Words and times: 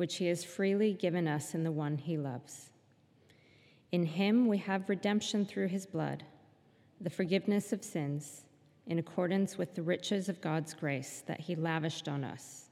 which 0.00 0.16
he 0.16 0.28
has 0.28 0.42
freely 0.42 0.94
given 0.94 1.28
us 1.28 1.54
in 1.54 1.62
the 1.62 1.70
one 1.70 1.98
he 1.98 2.16
loves. 2.16 2.70
In 3.92 4.06
him 4.06 4.48
we 4.48 4.56
have 4.56 4.88
redemption 4.88 5.44
through 5.44 5.68
his 5.68 5.84
blood, 5.84 6.24
the 7.02 7.10
forgiveness 7.10 7.70
of 7.70 7.84
sins, 7.84 8.44
in 8.86 8.98
accordance 8.98 9.58
with 9.58 9.74
the 9.74 9.82
riches 9.82 10.30
of 10.30 10.40
God's 10.40 10.72
grace 10.72 11.22
that 11.26 11.38
he 11.38 11.54
lavished 11.54 12.08
on 12.08 12.24
us. 12.24 12.70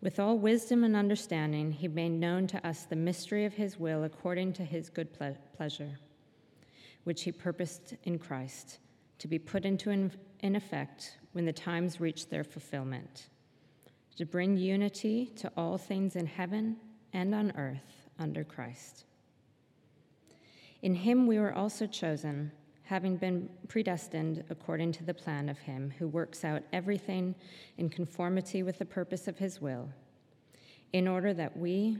With 0.00 0.20
all 0.20 0.38
wisdom 0.38 0.84
and 0.84 0.94
understanding, 0.94 1.72
he 1.72 1.88
made 1.88 2.12
known 2.12 2.46
to 2.46 2.64
us 2.64 2.84
the 2.84 2.94
mystery 2.94 3.44
of 3.44 3.54
his 3.54 3.76
will 3.76 4.04
according 4.04 4.52
to 4.52 4.64
his 4.64 4.88
good 4.88 5.12
ple- 5.12 5.36
pleasure, 5.56 5.98
which 7.02 7.24
he 7.24 7.32
purposed 7.32 7.94
in 8.04 8.20
Christ 8.20 8.78
to 9.18 9.26
be 9.26 9.40
put 9.40 9.64
into 9.64 9.90
in, 9.90 10.12
in 10.38 10.54
effect 10.54 11.18
when 11.32 11.46
the 11.46 11.52
times 11.52 12.00
reached 12.00 12.30
their 12.30 12.44
fulfillment, 12.44 13.26
to 14.16 14.24
bring 14.24 14.56
unity 14.56 15.26
to 15.36 15.50
all 15.56 15.78
things 15.78 16.16
in 16.16 16.26
heaven 16.26 16.76
and 17.12 17.34
on 17.34 17.52
earth 17.56 18.08
under 18.18 18.44
Christ. 18.44 19.04
In 20.82 20.94
him 20.94 21.26
we 21.26 21.38
were 21.38 21.54
also 21.54 21.86
chosen, 21.86 22.52
having 22.84 23.16
been 23.16 23.48
predestined 23.68 24.44
according 24.50 24.92
to 24.92 25.04
the 25.04 25.14
plan 25.14 25.48
of 25.48 25.58
him 25.58 25.92
who 25.98 26.06
works 26.06 26.44
out 26.44 26.62
everything 26.72 27.34
in 27.78 27.88
conformity 27.88 28.62
with 28.62 28.78
the 28.78 28.84
purpose 28.84 29.26
of 29.26 29.38
his 29.38 29.60
will, 29.60 29.88
in 30.92 31.08
order 31.08 31.34
that 31.34 31.56
we, 31.56 31.98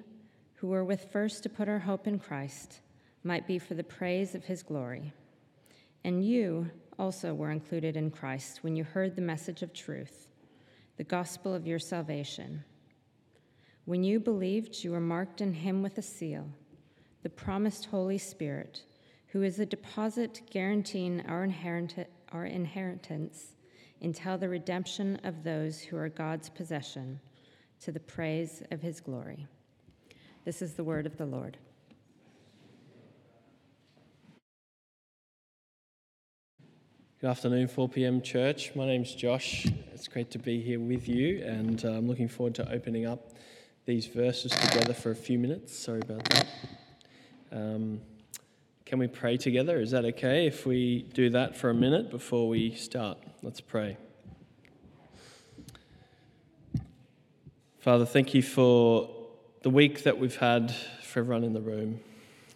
who 0.55 0.69
were 0.69 0.85
with 0.85 1.11
first 1.11 1.43
to 1.43 1.49
put 1.49 1.69
our 1.69 1.81
hope 1.81 2.07
in 2.07 2.19
Christ, 2.19 2.81
might 3.25 3.47
be 3.47 3.59
for 3.59 3.75
the 3.75 3.85
praise 3.85 4.35
of 4.35 4.45
his 4.45 4.63
glory. 4.63 5.13
And 6.05 6.25
you 6.25 6.71
also 6.99 7.35
were 7.35 7.51
included 7.51 7.97
in 7.97 8.11
Christ 8.11 8.63
when 8.63 8.77
you 8.77 8.85
heard 8.85 9.17
the 9.17 9.23
message 9.23 9.63
of 9.63 9.73
truth, 9.73 10.29
the 10.97 11.05
gospel 11.05 11.55
of 11.55 11.67
your 11.67 11.79
salvation. 11.79 12.65
When 13.85 14.03
you 14.03 14.19
believed, 14.19 14.83
you 14.83 14.93
were 14.93 15.01
marked 15.01 15.41
in 15.41 15.53
him 15.53 15.83
with 15.83 15.99
a 15.99 16.03
seal 16.03 16.49
the 17.23 17.31
promised 17.31 17.87
Holy 17.87 18.19
Spirit, 18.19 18.85
who 19.27 19.43
is 19.43 19.59
a 19.59 19.67
deposit 19.67 20.43
guaranteeing 20.49 21.21
our, 21.27 21.49
our 22.31 22.47
inheritance 22.47 23.57
until 24.01 24.39
the 24.39 24.49
redemption 24.49 25.19
of 25.25 25.43
those 25.43 25.81
who 25.81 25.97
are 25.97 26.09
God's 26.09 26.49
possession, 26.49 27.19
to 27.81 27.91
the 27.91 27.99
praise 27.99 28.63
of 28.71 28.81
his 28.81 29.01
glory. 29.01 29.45
This 30.45 30.63
is 30.63 30.75
the 30.75 30.85
word 30.85 31.05
of 31.05 31.17
the 31.17 31.27
Lord. 31.27 31.59
Good 37.27 37.31
afternoon, 37.31 37.67
4 37.67 37.89
p.m. 37.89 38.23
church. 38.23 38.71
My 38.77 38.87
name's 38.87 39.13
Josh. 39.13 39.67
It's 39.93 40.07
great 40.07 40.31
to 40.31 40.39
be 40.39 40.61
here 40.61 40.79
with 40.79 41.09
you, 41.09 41.43
and 41.43 41.85
uh, 41.85 41.89
I'm 41.89 42.07
looking 42.07 42.29
forward 42.29 42.55
to 42.55 42.73
opening 42.73 43.05
up 43.05 43.33
these 43.85 44.07
verses 44.07 44.53
together 44.53 44.95
for 44.95 45.11
a 45.11 45.17
few 45.17 45.37
minutes. 45.37 45.77
Sorry 45.77 45.99
about 45.99 46.23
that. 46.27 46.47
Um, 47.51 48.01
can 48.85 49.01
we 49.01 49.09
pray 49.09 49.39
together? 49.39 49.81
Is 49.81 49.91
that 49.91 50.05
okay 50.05 50.47
if 50.47 50.67
we 50.67 51.03
do 51.15 51.31
that 51.31 51.57
for 51.57 51.69
a 51.69 51.75
minute 51.75 52.13
before 52.13 52.49
we 52.49 52.77
start? 52.77 53.19
Let's 53.43 53.61
pray. 53.61 53.97
Father, 57.81 58.07
thank 58.07 58.35
you 58.35 58.43
for 58.43 59.11
the 59.63 59.71
week 59.71 60.05
that 60.05 60.17
we've 60.17 60.37
had 60.37 60.73
for 61.03 61.19
everyone 61.19 61.43
in 61.43 61.55
the 61.55 61.61
room. 61.61 61.99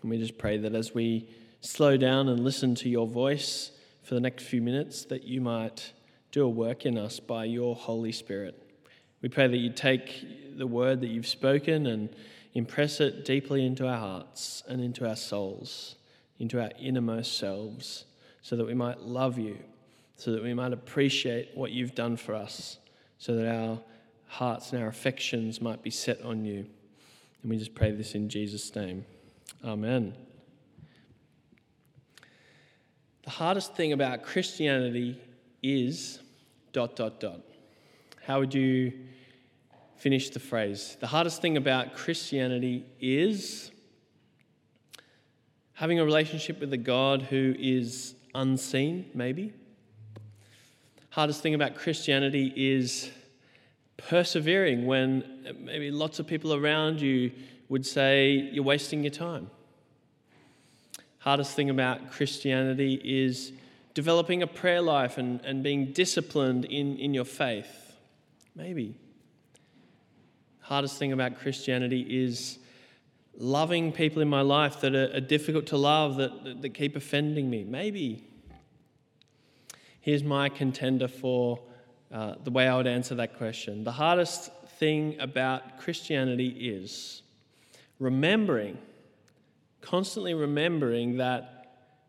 And 0.03 0.11
we 0.13 0.19
just 0.19 0.39
pray 0.39 0.59
that 0.59 0.77
as 0.77 0.95
we 0.95 1.29
slow 1.61 1.97
down 1.97 2.29
and 2.29 2.45
listen 2.45 2.77
to 2.77 2.89
your 2.89 3.09
voice 3.09 3.73
for 4.03 4.15
the 4.15 4.21
next 4.21 4.45
few 4.45 4.63
minutes, 4.63 5.05
that 5.07 5.25
you 5.25 5.41
might 5.41 5.93
do 6.33 6.45
a 6.45 6.49
work 6.49 6.87
in 6.87 6.97
us 6.97 7.21
by 7.21 7.45
your 7.45 7.75
Holy 7.75 8.13
Spirit. 8.13 8.61
We 9.23 9.29
pray 9.29 9.49
that 9.49 9.57
you 9.57 9.71
take 9.71 10.57
the 10.57 10.67
word 10.67 11.01
that 11.01 11.09
you've 11.09 11.27
spoken 11.27 11.87
and 11.87 12.15
impress 12.55 13.01
it 13.01 13.25
deeply 13.25 13.65
into 13.65 13.87
our 13.87 13.99
hearts 13.99 14.63
and 14.67 14.81
into 14.81 15.09
our 15.09 15.17
souls, 15.17 15.97
into 16.39 16.61
our 16.61 16.71
innermost 16.81 17.37
selves, 17.37 18.07
so 18.43 18.57
that 18.57 18.67
we 18.67 18.75
might 18.75 19.01
love 19.01 19.39
you, 19.39 19.59
so 20.17 20.33
that 20.33 20.43
we 20.43 20.55
might 20.55 20.73
appreciate 20.73 21.51
what 21.55 21.71
you've 21.71 21.95
done 21.95 22.17
for 22.17 22.35
us, 22.35 22.79
so 23.19 23.35
that 23.37 23.55
our 23.55 23.81
hearts 24.27 24.73
and 24.73 24.83
our 24.83 24.89
affections 24.89 25.61
might 25.61 25.83
be 25.83 25.91
set 25.91 26.23
on 26.23 26.45
you. 26.45 26.67
And 27.43 27.51
we 27.51 27.59
just 27.59 27.75
pray 27.75 27.91
this 27.91 28.15
in 28.15 28.29
Jesus' 28.29 28.75
name. 28.75 29.05
Amen. 29.65 30.15
The 33.31 33.37
hardest 33.37 33.77
thing 33.77 33.93
about 33.93 34.25
Christianity 34.25 35.17
is 35.63 36.19
dot, 36.73 36.97
dot, 36.97 37.21
dot. 37.21 37.41
How 38.27 38.41
would 38.41 38.53
you 38.53 38.93
finish 39.95 40.31
the 40.31 40.41
phrase? 40.41 40.97
The 40.99 41.07
hardest 41.07 41.41
thing 41.41 41.57
about 41.57 41.95
Christianity 41.95 42.85
is 43.01 43.71
having 45.75 46.01
a 46.01 46.05
relationship 46.05 46.59
with 46.59 46.73
a 46.73 46.77
God 46.77 47.23
who 47.23 47.55
is 47.57 48.17
unseen, 48.35 49.09
maybe. 49.15 49.53
Hardest 51.11 51.41
thing 51.41 51.55
about 51.55 51.77
Christianity 51.77 52.53
is 52.57 53.13
persevering 53.97 54.87
when 54.87 55.57
maybe 55.61 55.93
lots 55.93 56.19
of 56.19 56.27
people 56.27 56.53
around 56.53 57.01
you 57.01 57.31
would 57.69 57.87
say 57.87 58.33
you're 58.33 58.65
wasting 58.65 59.05
your 59.05 59.13
time. 59.13 59.53
Hardest 61.21 61.55
thing 61.55 61.71
about 61.71 62.11
Christianity 62.11 63.01
is 63.05 63.53
developing 63.95 64.43
a 64.43 64.47
prayer 64.47 64.81
life 64.81 65.19
and, 65.19 65.41
and 65.45 65.63
being 65.63 65.93
disciplined 65.93 66.65
in, 66.65 66.97
in 66.97 67.15
your 67.15 67.25
faith. 67.25 67.95
Maybe. 68.57 68.97
Hardest 70.61 70.99
thing 70.99 71.13
about 71.13 71.39
Christianity 71.39 72.01
is 72.25 72.59
loving 73.37 73.93
people 73.93 74.23
in 74.23 74.29
my 74.29 74.41
life 74.41 74.81
that 74.81 74.95
are, 74.95 75.15
are 75.15 75.21
difficult 75.21 75.67
to 75.67 75.77
love, 75.77 76.17
that, 76.17 76.45
that, 76.45 76.63
that 76.63 76.71
keep 76.71 76.97
offending 76.97 77.51
me. 77.51 77.65
Maybe. 77.65 78.25
Here's 80.01 80.25
my 80.25 80.49
contender 80.49 81.09
for 81.09 81.61
uh, 82.11 82.37
the 82.43 82.51
way 82.51 82.67
I 82.67 82.77
would 82.77 82.87
answer 82.87 83.15
that 83.17 83.37
question. 83.37 83.85
The 83.85 83.93
hardest 83.93 84.51
thing 84.79 85.21
about 85.21 85.79
Christianity 85.79 86.49
is 86.49 87.23
remembering, 87.99 88.79
constantly 89.81 90.35
remembering 90.35 91.17
that 91.19 91.61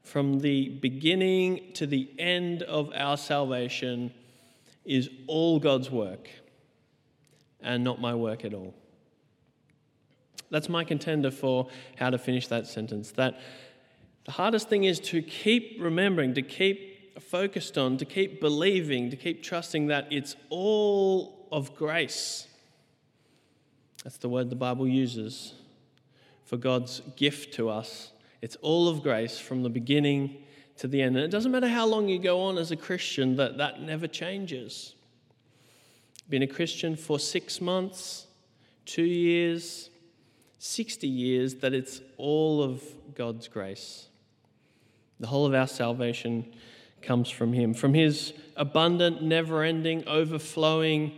from 0.03 0.39
the 0.39 0.69
beginning 0.69 1.71
to 1.73 1.85
the 1.85 2.09
end 2.17 2.63
of 2.63 2.91
our 2.95 3.17
salvation 3.17 4.11
is 4.83 5.09
all 5.27 5.59
God's 5.59 5.91
work 5.91 6.29
and 7.61 7.83
not 7.83 8.01
my 8.01 8.15
work 8.15 8.43
at 8.43 8.53
all. 8.53 8.73
That's 10.49 10.67
my 10.67 10.83
contender 10.83 11.31
for 11.31 11.69
how 11.95 12.09
to 12.09 12.17
finish 12.17 12.47
that 12.47 12.67
sentence. 12.67 13.11
That 13.11 13.39
the 14.25 14.31
hardest 14.31 14.69
thing 14.69 14.83
is 14.83 14.99
to 15.01 15.21
keep 15.21 15.77
remembering, 15.79 16.33
to 16.33 16.41
keep 16.41 17.21
focused 17.21 17.77
on, 17.77 17.97
to 17.97 18.05
keep 18.05 18.41
believing, 18.41 19.09
to 19.11 19.15
keep 19.15 19.43
trusting 19.43 19.87
that 19.87 20.07
it's 20.11 20.35
all 20.49 21.47
of 21.51 21.75
grace. 21.75 22.47
That's 24.03 24.17
the 24.17 24.29
word 24.29 24.49
the 24.49 24.55
Bible 24.55 24.87
uses 24.87 25.53
for 26.51 26.57
God's 26.57 27.01
gift 27.15 27.53
to 27.53 27.69
us. 27.69 28.11
It's 28.41 28.57
all 28.57 28.89
of 28.89 29.01
grace 29.01 29.39
from 29.39 29.63
the 29.63 29.69
beginning 29.69 30.43
to 30.79 30.87
the 30.89 31.01
end. 31.01 31.15
And 31.15 31.23
it 31.23 31.31
doesn't 31.31 31.49
matter 31.49 31.69
how 31.69 31.85
long 31.85 32.09
you 32.09 32.19
go 32.19 32.41
on 32.41 32.57
as 32.57 32.71
a 32.71 32.75
Christian, 32.75 33.37
that 33.37 33.57
that 33.59 33.81
never 33.81 34.05
changes. 34.05 34.93
Been 36.27 36.41
a 36.41 36.47
Christian 36.47 36.97
for 36.97 37.19
six 37.19 37.61
months, 37.61 38.27
two 38.85 39.05
years, 39.05 39.91
60 40.59 41.07
years, 41.07 41.55
that 41.55 41.73
it's 41.73 42.01
all 42.17 42.61
of 42.61 42.83
God's 43.15 43.47
grace. 43.47 44.09
The 45.21 45.27
whole 45.27 45.45
of 45.45 45.53
our 45.53 45.67
salvation 45.67 46.53
comes 47.01 47.29
from 47.29 47.53
Him, 47.53 47.73
from 47.73 47.93
His 47.93 48.33
abundant, 48.57 49.23
never 49.23 49.63
ending, 49.63 50.05
overflowing, 50.05 51.13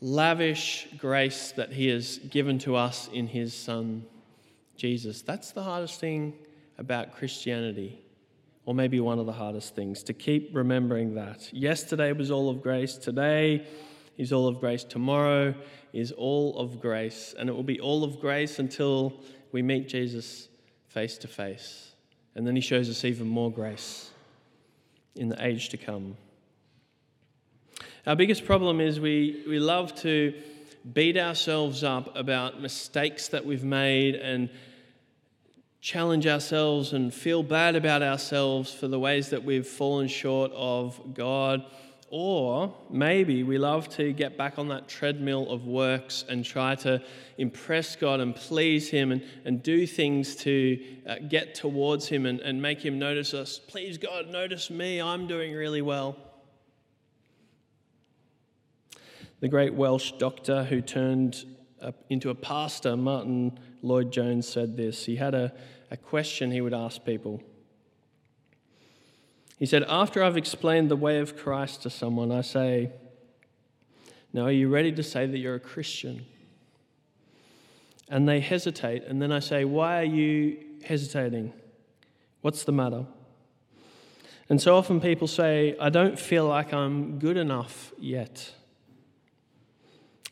lavish 0.00 0.88
grace 0.98 1.52
that 1.52 1.72
He 1.72 1.88
has 1.88 2.18
given 2.18 2.58
to 2.60 2.76
us 2.76 3.08
in 3.12 3.26
His 3.26 3.54
Son, 3.54 4.04
Jesus. 4.76 5.22
That's 5.22 5.52
the 5.52 5.62
hardest 5.62 6.00
thing 6.00 6.34
about 6.78 7.12
Christianity, 7.12 8.02
or 8.64 8.74
maybe 8.74 9.00
one 9.00 9.18
of 9.18 9.26
the 9.26 9.32
hardest 9.32 9.74
things, 9.74 10.02
to 10.04 10.12
keep 10.12 10.50
remembering 10.54 11.14
that. 11.14 11.52
Yesterday 11.52 12.12
was 12.12 12.30
all 12.30 12.48
of 12.48 12.62
grace, 12.62 12.96
today 12.96 13.66
is 14.20 14.34
all 14.34 14.46
of 14.46 14.60
grace. 14.60 14.84
Tomorrow 14.84 15.54
is 15.94 16.12
all 16.12 16.56
of 16.58 16.78
grace, 16.78 17.34
and 17.38 17.48
it 17.48 17.52
will 17.52 17.62
be 17.62 17.80
all 17.80 18.04
of 18.04 18.20
grace 18.20 18.58
until 18.58 19.14
we 19.50 19.62
meet 19.62 19.88
Jesus 19.88 20.48
face 20.88 21.16
to 21.18 21.26
face. 21.26 21.92
And 22.34 22.46
then 22.46 22.54
he 22.54 22.60
shows 22.60 22.90
us 22.90 23.04
even 23.04 23.26
more 23.26 23.50
grace 23.50 24.10
in 25.16 25.30
the 25.30 25.44
age 25.44 25.70
to 25.70 25.78
come. 25.78 26.16
Our 28.10 28.16
biggest 28.16 28.44
problem 28.44 28.80
is 28.80 28.98
we, 28.98 29.44
we 29.46 29.60
love 29.60 29.94
to 30.00 30.34
beat 30.94 31.16
ourselves 31.16 31.84
up 31.84 32.16
about 32.16 32.60
mistakes 32.60 33.28
that 33.28 33.46
we've 33.46 33.62
made 33.62 34.16
and 34.16 34.50
challenge 35.80 36.26
ourselves 36.26 36.92
and 36.92 37.14
feel 37.14 37.44
bad 37.44 37.76
about 37.76 38.02
ourselves 38.02 38.74
for 38.74 38.88
the 38.88 38.98
ways 38.98 39.30
that 39.30 39.44
we've 39.44 39.64
fallen 39.64 40.08
short 40.08 40.50
of 40.56 41.14
God. 41.14 41.64
Or 42.10 42.74
maybe 42.90 43.44
we 43.44 43.58
love 43.58 43.88
to 43.90 44.12
get 44.12 44.36
back 44.36 44.58
on 44.58 44.66
that 44.70 44.88
treadmill 44.88 45.48
of 45.48 45.68
works 45.68 46.24
and 46.28 46.44
try 46.44 46.74
to 46.74 47.00
impress 47.38 47.94
God 47.94 48.18
and 48.18 48.34
please 48.34 48.90
Him 48.90 49.12
and, 49.12 49.22
and 49.44 49.62
do 49.62 49.86
things 49.86 50.34
to 50.34 50.84
uh, 51.06 51.14
get 51.28 51.54
towards 51.54 52.08
Him 52.08 52.26
and, 52.26 52.40
and 52.40 52.60
make 52.60 52.84
Him 52.84 52.98
notice 52.98 53.34
us. 53.34 53.60
Please, 53.60 53.98
God, 53.98 54.30
notice 54.30 54.68
me. 54.68 55.00
I'm 55.00 55.28
doing 55.28 55.54
really 55.54 55.80
well. 55.80 56.16
The 59.40 59.48
great 59.48 59.72
Welsh 59.72 60.12
doctor 60.12 60.64
who 60.64 60.82
turned 60.82 61.44
into 62.10 62.28
a 62.28 62.34
pastor, 62.34 62.96
Martin 62.96 63.58
Lloyd 63.82 64.12
Jones, 64.12 64.46
said 64.46 64.76
this. 64.76 65.06
He 65.06 65.16
had 65.16 65.34
a, 65.34 65.52
a 65.90 65.96
question 65.96 66.50
he 66.50 66.60
would 66.60 66.74
ask 66.74 67.04
people. 67.04 67.42
He 69.58 69.66
said, 69.66 69.84
After 69.88 70.22
I've 70.22 70.36
explained 70.36 70.90
the 70.90 70.96
way 70.96 71.20
of 71.20 71.36
Christ 71.36 71.82
to 71.82 71.90
someone, 71.90 72.30
I 72.30 72.42
say, 72.42 72.90
Now, 74.32 74.42
are 74.42 74.52
you 74.52 74.68
ready 74.68 74.92
to 74.92 75.02
say 75.02 75.26
that 75.26 75.38
you're 75.38 75.54
a 75.54 75.60
Christian? 75.60 76.26
And 78.08 78.28
they 78.28 78.40
hesitate, 78.40 79.04
and 79.04 79.22
then 79.22 79.32
I 79.32 79.38
say, 79.38 79.64
Why 79.64 80.00
are 80.00 80.04
you 80.04 80.58
hesitating? 80.84 81.52
What's 82.42 82.64
the 82.64 82.72
matter? 82.72 83.06
And 84.50 84.60
so 84.60 84.76
often 84.76 85.00
people 85.00 85.28
say, 85.28 85.76
I 85.80 85.90
don't 85.90 86.18
feel 86.18 86.46
like 86.46 86.74
I'm 86.74 87.18
good 87.18 87.36
enough 87.36 87.92
yet. 87.98 88.52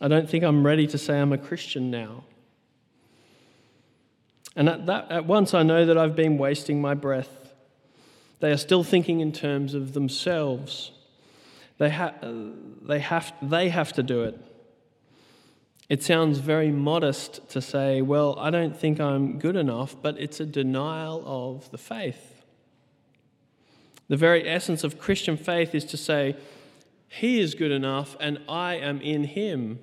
I 0.00 0.09
don't 0.09 0.29
think 0.29 0.45
I'm 0.45 0.65
ready 0.65 0.87
to 0.87 0.99
say 0.99 1.19
I'm 1.19 1.33
a 1.33 1.39
Christian 1.39 1.91
now. 1.91 2.25
And 4.55 4.69
at, 4.69 4.87
that, 4.87 5.11
at 5.11 5.27
once, 5.27 5.55
I 5.55 5.62
know 5.62 5.87
that 5.87 5.97
I've 5.97 6.17
been 6.17 6.39
wasting 6.39 6.81
my 6.81 6.95
breath. 6.95 7.53
They 8.41 8.50
are 8.50 8.56
still 8.56 8.85
thinking 8.85 9.21
in 9.21 9.33
terms 9.33 9.75
of 9.75 9.95
themselves. 9.95 10.93
They, 11.79 11.91
ha- 11.91 12.15
they, 12.23 13.00
have, 13.00 13.33
they 13.43 13.69
have 13.69 13.93
to 13.95 14.03
do 14.03 14.25
it. 14.25 14.39
It 15.89 16.03
sounds 16.03 16.39
very 16.39 16.71
modest 16.71 17.49
to 17.50 17.62
say, 17.62 18.03
well, 18.03 18.39
I 18.39 18.50
don't 18.50 18.77
think 18.77 19.00
I'm 19.00 19.39
good 19.39 19.56
enough, 19.56 19.97
but 20.00 20.19
it's 20.19 20.39
a 20.39 20.45
denial 20.45 21.23
of 21.27 21.71
the 21.71 21.79
faith. 21.79 22.43
The 24.09 24.17
very 24.17 24.49
essence 24.49 24.85
of 24.85 24.99
Christian 24.99 25.37
faith 25.37 25.75
is 25.75 25.85
to 25.87 25.97
say, 25.97 26.37
He 27.08 27.40
is 27.40 27.55
good 27.55 27.72
enough 27.72 28.16
and 28.20 28.38
I 28.49 28.75
am 28.75 29.00
in 29.00 29.25
Him. 29.25 29.81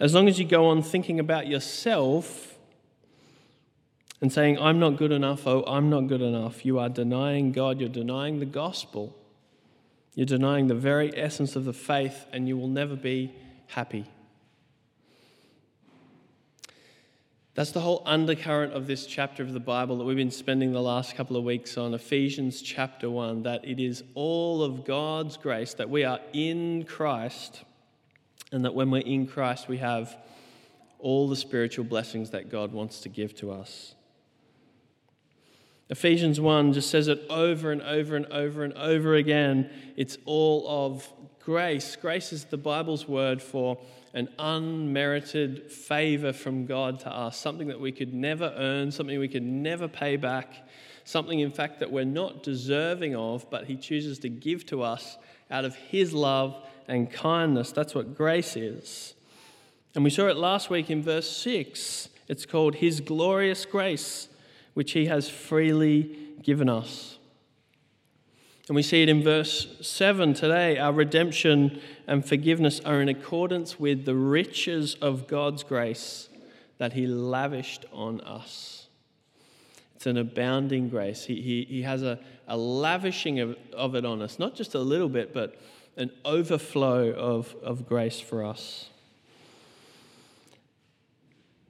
As 0.00 0.14
long 0.14 0.28
as 0.28 0.38
you 0.38 0.44
go 0.44 0.66
on 0.66 0.82
thinking 0.82 1.18
about 1.18 1.48
yourself 1.48 2.56
and 4.20 4.32
saying, 4.32 4.58
I'm 4.58 4.78
not 4.78 4.96
good 4.96 5.12
enough, 5.12 5.46
oh, 5.46 5.64
I'm 5.66 5.90
not 5.90 6.02
good 6.02 6.22
enough, 6.22 6.64
you 6.64 6.78
are 6.78 6.88
denying 6.88 7.52
God, 7.52 7.80
you're 7.80 7.88
denying 7.88 8.38
the 8.38 8.46
gospel, 8.46 9.16
you're 10.14 10.26
denying 10.26 10.68
the 10.68 10.74
very 10.74 11.16
essence 11.16 11.56
of 11.56 11.64
the 11.64 11.72
faith, 11.72 12.26
and 12.32 12.48
you 12.48 12.56
will 12.56 12.68
never 12.68 12.96
be 12.96 13.32
happy. 13.68 14.06
That's 17.58 17.72
the 17.72 17.80
whole 17.80 18.04
undercurrent 18.06 18.72
of 18.72 18.86
this 18.86 19.04
chapter 19.04 19.42
of 19.42 19.52
the 19.52 19.58
Bible 19.58 19.98
that 19.98 20.04
we've 20.04 20.16
been 20.16 20.30
spending 20.30 20.70
the 20.70 20.80
last 20.80 21.16
couple 21.16 21.36
of 21.36 21.42
weeks 21.42 21.76
on, 21.76 21.92
Ephesians 21.92 22.62
chapter 22.62 23.10
1, 23.10 23.42
that 23.42 23.64
it 23.64 23.80
is 23.80 24.04
all 24.14 24.62
of 24.62 24.84
God's 24.84 25.36
grace, 25.36 25.74
that 25.74 25.90
we 25.90 26.04
are 26.04 26.20
in 26.32 26.84
Christ 26.84 27.64
and 28.52 28.64
that 28.64 28.76
when 28.76 28.92
we're 28.92 28.98
in 28.98 29.26
Christ, 29.26 29.66
we 29.66 29.78
have 29.78 30.16
all 31.00 31.28
the 31.28 31.34
spiritual 31.34 31.84
blessings 31.84 32.30
that 32.30 32.48
God 32.48 32.70
wants 32.70 33.00
to 33.00 33.08
give 33.08 33.34
to 33.38 33.50
us. 33.50 33.96
Ephesians 35.90 36.40
1 36.40 36.74
just 36.74 36.88
says 36.88 37.08
it 37.08 37.20
over 37.28 37.72
and 37.72 37.82
over 37.82 38.14
and 38.14 38.26
over 38.26 38.62
and 38.62 38.74
over 38.74 39.16
again. 39.16 39.68
It's 39.96 40.16
all 40.26 40.64
of 40.68 41.12
grace. 41.40 41.96
Grace 41.96 42.32
is 42.32 42.44
the 42.44 42.56
Bible's 42.56 43.08
word 43.08 43.42
for 43.42 43.78
an 44.14 44.28
unmerited 44.38 45.70
favor 45.70 46.32
from 46.32 46.66
God 46.66 47.00
to 47.00 47.10
us, 47.10 47.38
something 47.38 47.68
that 47.68 47.80
we 47.80 47.92
could 47.92 48.14
never 48.14 48.52
earn, 48.56 48.90
something 48.90 49.18
we 49.18 49.28
could 49.28 49.42
never 49.42 49.88
pay 49.88 50.16
back, 50.16 50.68
something, 51.04 51.40
in 51.40 51.50
fact, 51.50 51.80
that 51.80 51.90
we're 51.90 52.04
not 52.04 52.42
deserving 52.42 53.14
of, 53.14 53.48
but 53.50 53.66
He 53.66 53.76
chooses 53.76 54.18
to 54.20 54.28
give 54.28 54.66
to 54.66 54.82
us 54.82 55.18
out 55.50 55.64
of 55.64 55.74
His 55.74 56.12
love 56.12 56.56
and 56.86 57.10
kindness. 57.10 57.72
That's 57.72 57.94
what 57.94 58.16
grace 58.16 58.56
is. 58.56 59.14
And 59.94 60.04
we 60.04 60.10
saw 60.10 60.28
it 60.28 60.36
last 60.36 60.70
week 60.70 60.90
in 60.90 61.02
verse 61.02 61.30
6. 61.30 62.08
It's 62.28 62.46
called 62.46 62.76
His 62.76 63.00
glorious 63.00 63.64
grace, 63.64 64.28
which 64.74 64.92
He 64.92 65.06
has 65.06 65.28
freely 65.28 66.16
given 66.42 66.68
us. 66.68 67.17
And 68.68 68.76
we 68.76 68.82
see 68.82 69.02
it 69.02 69.08
in 69.08 69.22
verse 69.22 69.66
7 69.80 70.34
today. 70.34 70.76
Our 70.76 70.92
redemption 70.92 71.80
and 72.06 72.24
forgiveness 72.24 72.80
are 72.84 73.00
in 73.00 73.08
accordance 73.08 73.80
with 73.80 74.04
the 74.04 74.14
riches 74.14 74.94
of 75.00 75.26
God's 75.26 75.62
grace 75.62 76.28
that 76.76 76.92
He 76.92 77.06
lavished 77.06 77.86
on 77.92 78.20
us. 78.20 78.88
It's 79.96 80.06
an 80.06 80.18
abounding 80.18 80.90
grace. 80.90 81.24
He, 81.24 81.40
he, 81.40 81.66
he 81.66 81.82
has 81.82 82.02
a, 82.02 82.20
a 82.46 82.58
lavishing 82.58 83.40
of, 83.40 83.56
of 83.72 83.94
it 83.94 84.04
on 84.04 84.20
us, 84.20 84.38
not 84.38 84.54
just 84.54 84.74
a 84.74 84.80
little 84.80 85.08
bit, 85.08 85.32
but 85.32 85.56
an 85.96 86.10
overflow 86.26 87.10
of, 87.12 87.56
of 87.62 87.88
grace 87.88 88.20
for 88.20 88.44
us. 88.44 88.90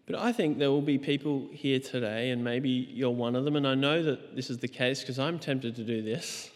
But 0.06 0.16
I 0.16 0.32
think 0.32 0.58
there 0.58 0.70
will 0.70 0.82
be 0.82 0.98
people 0.98 1.48
here 1.52 1.78
today, 1.78 2.30
and 2.30 2.42
maybe 2.42 2.68
you're 2.68 3.10
one 3.10 3.36
of 3.36 3.44
them, 3.44 3.56
and 3.56 3.68
I 3.68 3.74
know 3.74 4.02
that 4.02 4.34
this 4.34 4.50
is 4.50 4.58
the 4.58 4.68
case 4.68 5.00
because 5.00 5.18
I'm 5.18 5.38
tempted 5.38 5.76
to 5.76 5.84
do 5.84 6.02
this, 6.02 6.50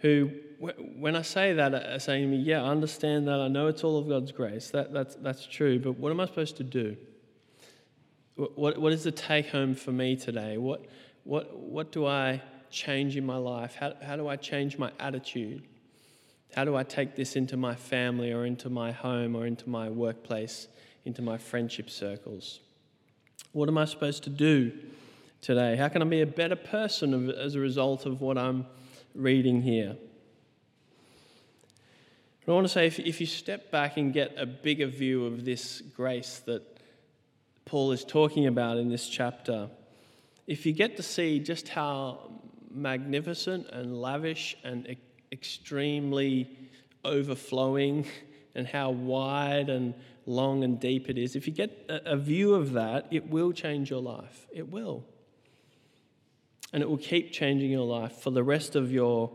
who, 0.00 0.30
when 0.58 1.16
I 1.16 1.22
say 1.22 1.52
that, 1.54 1.74
are 1.74 1.98
saying 1.98 2.24
to 2.24 2.28
me, 2.28 2.42
Yeah, 2.42 2.62
I 2.62 2.68
understand 2.68 3.28
that. 3.28 3.40
I 3.40 3.48
know 3.48 3.68
it's 3.68 3.84
all 3.84 3.98
of 3.98 4.08
God's 4.08 4.32
grace. 4.32 4.70
That, 4.70 4.92
that's, 4.92 5.14
that's 5.16 5.46
true. 5.46 5.78
But 5.78 5.98
what 5.98 6.10
am 6.10 6.20
I 6.20 6.26
supposed 6.26 6.56
to 6.58 6.64
do? 6.64 6.96
What, 8.36 8.78
what 8.78 8.92
is 8.92 9.04
the 9.04 9.12
take 9.12 9.48
home 9.48 9.74
for 9.74 9.92
me 9.92 10.16
today? 10.16 10.56
What, 10.56 10.86
what, 11.24 11.54
what 11.58 11.92
do 11.92 12.06
I 12.06 12.40
change 12.70 13.16
in 13.16 13.26
my 13.26 13.36
life? 13.36 13.74
How, 13.74 13.92
how 14.02 14.16
do 14.16 14.28
I 14.28 14.36
change 14.36 14.78
my 14.78 14.90
attitude? 14.98 15.62
How 16.54 16.64
do 16.64 16.74
I 16.74 16.82
take 16.82 17.16
this 17.16 17.36
into 17.36 17.56
my 17.56 17.74
family 17.74 18.32
or 18.32 18.46
into 18.46 18.70
my 18.70 18.92
home 18.92 19.36
or 19.36 19.46
into 19.46 19.68
my 19.68 19.90
workplace, 19.90 20.68
into 21.04 21.22
my 21.22 21.36
friendship 21.36 21.90
circles? 21.90 22.60
What 23.52 23.68
am 23.68 23.76
I 23.76 23.84
supposed 23.84 24.24
to 24.24 24.30
do 24.30 24.72
today? 25.42 25.76
How 25.76 25.88
can 25.88 26.02
I 26.02 26.06
be 26.06 26.22
a 26.22 26.26
better 26.26 26.56
person 26.56 27.30
as 27.30 27.54
a 27.54 27.60
result 27.60 28.06
of 28.06 28.20
what 28.20 28.38
I'm 28.38 28.66
reading 29.14 29.62
here? 29.62 29.96
I 32.50 32.52
want 32.52 32.66
to 32.66 32.72
say 32.72 32.86
if, 32.88 32.98
if 32.98 33.20
you 33.20 33.26
step 33.26 33.70
back 33.70 33.96
and 33.96 34.12
get 34.12 34.34
a 34.36 34.44
bigger 34.44 34.86
view 34.86 35.24
of 35.24 35.44
this 35.44 35.82
grace 35.94 36.42
that 36.46 36.62
Paul 37.64 37.92
is 37.92 38.04
talking 38.04 38.48
about 38.48 38.76
in 38.76 38.88
this 38.88 39.08
chapter, 39.08 39.70
if 40.48 40.66
you 40.66 40.72
get 40.72 40.96
to 40.96 41.02
see 41.04 41.38
just 41.38 41.68
how 41.68 42.32
magnificent 42.68 43.68
and 43.68 44.00
lavish 44.00 44.56
and 44.64 44.96
extremely 45.30 46.58
overflowing 47.04 48.04
and 48.56 48.66
how 48.66 48.90
wide 48.90 49.68
and 49.68 49.94
long 50.26 50.64
and 50.64 50.80
deep 50.80 51.08
it 51.08 51.18
is, 51.18 51.36
if 51.36 51.46
you 51.46 51.52
get 51.52 51.84
a, 51.88 52.16
view 52.16 52.54
of 52.54 52.72
that, 52.72 53.06
it 53.12 53.30
will 53.30 53.52
change 53.52 53.90
your 53.90 54.02
life. 54.02 54.48
It 54.52 54.68
will. 54.68 55.04
And 56.72 56.82
it 56.82 56.88
will 56.88 56.98
keep 56.98 57.32
changing 57.32 57.70
your 57.70 57.86
life 57.86 58.12
for 58.18 58.30
the 58.30 58.42
rest 58.42 58.76
of 58.76 58.92
your 58.92 59.30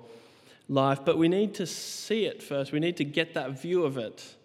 life. 0.70 1.00
But 1.04 1.18
we 1.18 1.28
need 1.28 1.54
to 1.56 1.66
see 1.66 2.26
it 2.26 2.42
first. 2.42 2.72
We 2.72 2.80
need 2.80 2.98
to 2.98 3.04
get 3.04 3.34
that 3.34 3.62
view 3.62 3.84
of 3.84 3.98
it 3.98 4.36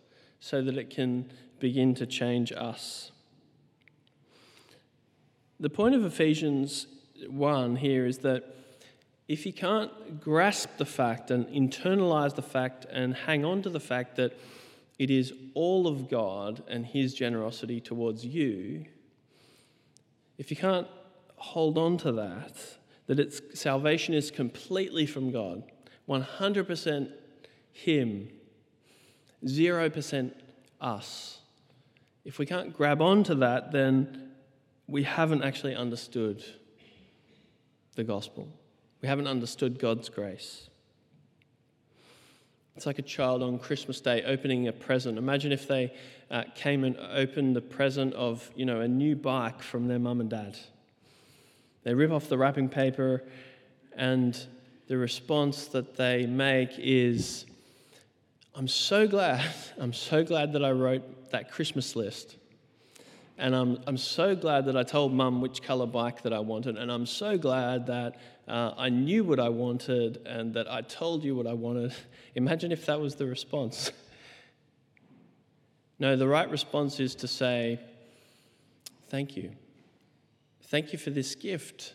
so 0.41 0.63
that 0.63 0.77
it 0.77 0.91
can 0.91 1.31
begin 1.61 1.95
to 1.95 2.07
change 2.07 2.53
us. 2.53 3.13
The 5.61 5.71
point 5.71 5.95
of 5.95 6.05
Ephesians 6.05 6.87
1 7.29 7.77
here 7.77 8.07
is 8.07 8.19
that 8.19 8.57
if 9.29 9.47
you 9.47 9.53
can't 9.53 10.21
grasp 10.21 10.71
the 10.79 10.87
fact 10.87 11.31
and 11.31 11.47
internalize 11.49 12.35
the 12.35 12.43
fact 12.43 12.87
and 12.91 13.15
hang 13.15 13.45
on 13.45 13.63
to 13.63 13.71
the 13.71 13.79
fact 13.79 14.17
that 14.17 14.37
it 14.99 15.11
is 15.11 15.33
all 15.55 15.87
of 15.87 16.09
God 16.09 16.65
and 16.67 16.85
His 16.85 17.15
generosity 17.15 17.81
towards 17.81 18.25
you, 18.25 18.87
if 20.39 20.51
you 20.51 20.57
can't 20.57 20.89
hold 21.37 21.79
on 21.79 21.97
to 21.99 22.13
that, 22.13 22.57
that 23.11 23.19
its 23.19 23.41
salvation 23.61 24.15
is 24.15 24.31
completely 24.31 25.05
from 25.05 25.33
God, 25.33 25.65
100% 26.09 27.11
Him, 27.73 28.29
0% 29.45 30.33
us. 30.81 31.41
If 32.25 32.39
we 32.39 32.47
can't 32.47 32.73
grab 32.73 33.03
onto 33.03 33.35
that, 33.35 33.73
then 33.73 34.31
we 34.87 35.03
haven't 35.03 35.43
actually 35.43 35.75
understood 35.75 36.45
the 37.97 38.05
gospel. 38.05 38.47
We 39.03 39.09
haven't 39.09 39.27
understood 39.27 39.81
God's 39.81 40.09
grace. 40.09 40.71
It's 42.77 42.87
like 42.87 43.01
a 43.01 43.03
child 43.03 43.43
on 43.43 43.59
Christmas 43.59 44.01
Day 44.01 44.23
opening 44.23 44.69
a 44.69 44.73
present. 44.73 45.19
Imagine 45.19 45.51
if 45.51 45.67
they 45.67 45.93
uh, 46.31 46.45
came 46.55 46.85
and 46.85 46.97
opened 46.97 47.57
the 47.57 47.61
present 47.61 48.15
of, 48.15 48.49
you 48.55 48.65
know, 48.65 48.83
a 48.83 48.87
new 48.87 49.17
bike 49.17 49.63
from 49.63 49.89
their 49.89 49.99
mum 49.99 50.21
and 50.21 50.31
dad. 50.31 50.57
They 51.83 51.95
rip 51.95 52.11
off 52.11 52.29
the 52.29 52.37
wrapping 52.37 52.69
paper, 52.69 53.25
and 53.97 54.39
the 54.87 54.99
response 54.99 55.67
that 55.69 55.97
they 55.97 56.27
make 56.27 56.71
is, 56.79 57.47
I'm 58.55 58.69
so 58.69 59.07
glad, 59.07 59.49
I'm 59.81 59.93
so 59.93 60.25
glad 60.25 60.53
that 60.53 60.65
I 60.65 60.73
wrote 60.73 61.31
that 61.31 61.51
Christmas 61.51 61.97
list. 61.97 62.37
And 63.39 63.57
I'm, 63.57 63.79
I'm 63.87 63.97
so 63.97 64.37
glad 64.37 64.67
that 64.67 64.77
I 64.77 64.83
told 64.83 65.15
mum 65.15 65.41
which 65.41 65.63
colour 65.63 65.87
bike 65.87 66.23
that 66.25 66.33
I 66.33 66.41
wanted. 66.41 66.77
And 66.77 66.93
I'm 66.93 67.07
so 67.07 67.39
glad 67.39 67.87
that 67.87 68.17
uh, 68.47 68.75
I 68.77 68.91
knew 68.91 69.25
what 69.25 69.41
I 69.41 69.49
wanted 69.49 70.21
and 70.27 70.53
that 70.55 70.71
I 70.71 70.83
told 70.83 71.25
you 71.25 71.35
what 71.35 71.47
I 71.47 71.55
wanted. 71.55 71.95
Imagine 72.35 72.71
if 72.71 72.85
that 72.85 73.01
was 73.01 73.15
the 73.15 73.25
response. 73.25 73.93
no, 75.99 76.17
the 76.17 76.29
right 76.29 76.51
response 76.51 77.01
is 77.01 77.15
to 77.17 77.29
say, 77.29 77.81
Thank 79.09 79.37
you. 79.37 79.51
Thank 80.71 80.93
you 80.93 81.01
for 81.01 81.11
this 81.11 81.35
gift, 81.35 81.95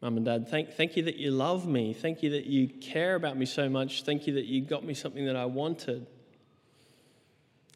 mum 0.00 0.16
and 0.16 0.24
dad. 0.24 0.48
Thank, 0.48 0.74
thank 0.74 0.96
you 0.96 1.02
that 1.02 1.16
you 1.16 1.32
love 1.32 1.66
me. 1.66 1.92
Thank 1.92 2.22
you 2.22 2.30
that 2.30 2.46
you 2.46 2.68
care 2.68 3.16
about 3.16 3.36
me 3.36 3.44
so 3.44 3.68
much. 3.68 4.04
Thank 4.04 4.28
you 4.28 4.34
that 4.34 4.44
you 4.44 4.60
got 4.60 4.84
me 4.84 4.94
something 4.94 5.26
that 5.26 5.34
I 5.34 5.46
wanted. 5.46 6.06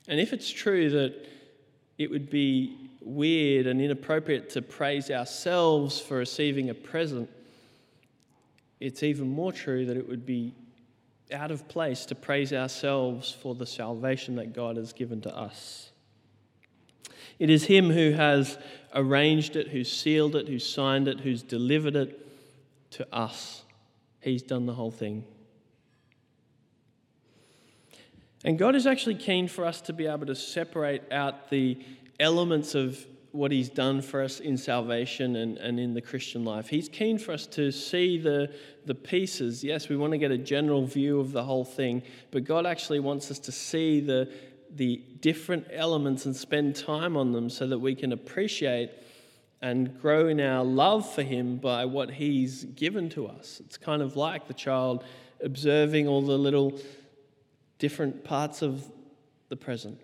And 0.07 0.21
if 0.21 0.33
it's 0.33 0.49
true 0.49 0.90
that 0.90 1.26
it 1.99 2.09
would 2.09 2.30
be 2.30 2.88
weird 3.00 3.66
and 3.66 3.80
inappropriate 3.80 4.49
to 4.50 4.62
praise 4.62 5.11
ourselves 5.11 5.99
for 5.99 6.18
receiving 6.18 6.71
a 6.71 6.75
present, 6.75 7.28
it's 8.78 9.02
even 9.02 9.28
more 9.28 9.52
true 9.52 9.87
that 9.87 9.97
it 9.97 10.09
would 10.09 10.25
be 10.25 10.54
out 11.33 11.50
of 11.50 11.66
place 11.66 12.07
to 12.07 12.14
praise 12.14 12.52
ourselves 12.52 13.33
for 13.33 13.57
the 13.57 13.66
salvation 13.66 14.37
that 14.37 14.52
God 14.52 14.76
has 14.76 14.92
given 14.92 15.21
to 15.23 15.37
us. 15.37 15.90
It 17.38 17.50
is 17.50 17.64
Him 17.64 17.90
who 17.90 18.12
has 18.12 18.59
arranged 18.95 19.57
it, 19.57 19.68
who 19.68 19.85
sealed 19.85 20.35
it, 20.35 20.49
who 20.49 20.59
signed 20.59 21.09
it, 21.09 21.21
who's 21.21 21.42
delivered 21.42 21.97
it 21.97 22.26
to 22.92 23.07
us. 23.14 23.62
He's 24.21 24.42
done 24.42 24.66
the 24.66 24.75
whole 24.75 24.90
thing. 24.90 25.25
And 28.45 28.59
God 28.59 28.75
is 28.75 28.87
actually 28.87 29.16
keen 29.16 29.49
for 29.49 29.64
us 29.64 29.80
to 29.83 29.92
be 29.92 30.07
able 30.07 30.26
to 30.26 30.35
separate 30.35 31.02
out 31.12 31.50
the 31.50 31.78
elements 32.21 32.75
of 32.75 33.04
what 33.33 33.52
he's 33.52 33.68
done 33.68 34.00
for 34.00 34.23
us 34.23 34.40
in 34.40 34.57
salvation 34.57 35.37
and, 35.37 35.59
and 35.59 35.78
in 35.78 35.92
the 35.92 36.00
Christian 36.00 36.45
life. 36.45 36.68
He's 36.68 36.88
keen 36.88 37.18
for 37.18 37.33
us 37.33 37.47
to 37.49 37.71
see 37.71 38.18
the, 38.18 38.52
the 38.87 38.95
pieces. 38.95 39.62
Yes, 39.62 39.88
we 39.88 39.97
want 39.97 40.12
to 40.12 40.18
get 40.18 40.30
a 40.30 40.38
general 40.38 40.87
view 40.87 41.21
of 41.21 41.33
the 41.33 41.45
whole 41.45 41.64
thing, 41.64 42.02
but 42.30 42.45
God 42.45 42.64
actually 42.64 43.00
wants 43.00 43.30
us 43.30 43.38
to 43.40 43.52
see 43.52 44.00
the, 44.00 44.33
the 44.71 45.03
different 45.21 45.67
elements 45.73 46.27
and 46.27 46.35
spend 46.35 46.77
time 46.77 47.17
on 47.17 47.33
them 47.33 47.51
so 47.51 47.67
that 47.67 47.79
we 47.79 47.95
can 47.95 48.13
appreciate 48.13 48.91
and 49.61 50.01
grow 50.01 50.29
in 50.29 50.41
our 50.41 50.65
love 50.65 51.13
for 51.13 51.23
Him 51.23 51.57
by 51.57 51.85
what 51.85 52.11
He's 52.11 52.65
given 52.65 53.09
to 53.11 53.27
us. 53.27 53.61
It's 53.65 53.77
kind 53.77 54.03
of 54.03 54.17
like 54.17 54.47
the 54.47 54.55
child 54.55 55.05
observing 55.43 56.07
all 56.07 56.23
the 56.23 56.39
little 56.39 56.79
different 57.79 58.25
parts 58.25 58.63
of 58.63 58.85
the 59.49 59.57
present. 59.57 60.01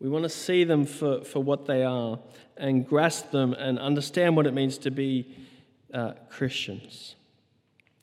We 0.00 0.08
want 0.08 0.24
to 0.24 0.30
see 0.30 0.64
them 0.64 0.86
for, 0.86 1.24
for 1.24 1.42
what 1.42 1.66
they 1.66 1.84
are 1.84 2.18
and 2.56 2.86
grasp 2.86 3.30
them 3.30 3.52
and 3.52 3.78
understand 3.78 4.36
what 4.36 4.46
it 4.46 4.54
means 4.54 4.78
to 4.78 4.90
be 4.90 5.34
uh, 5.92 6.12
Christians. 6.30 7.16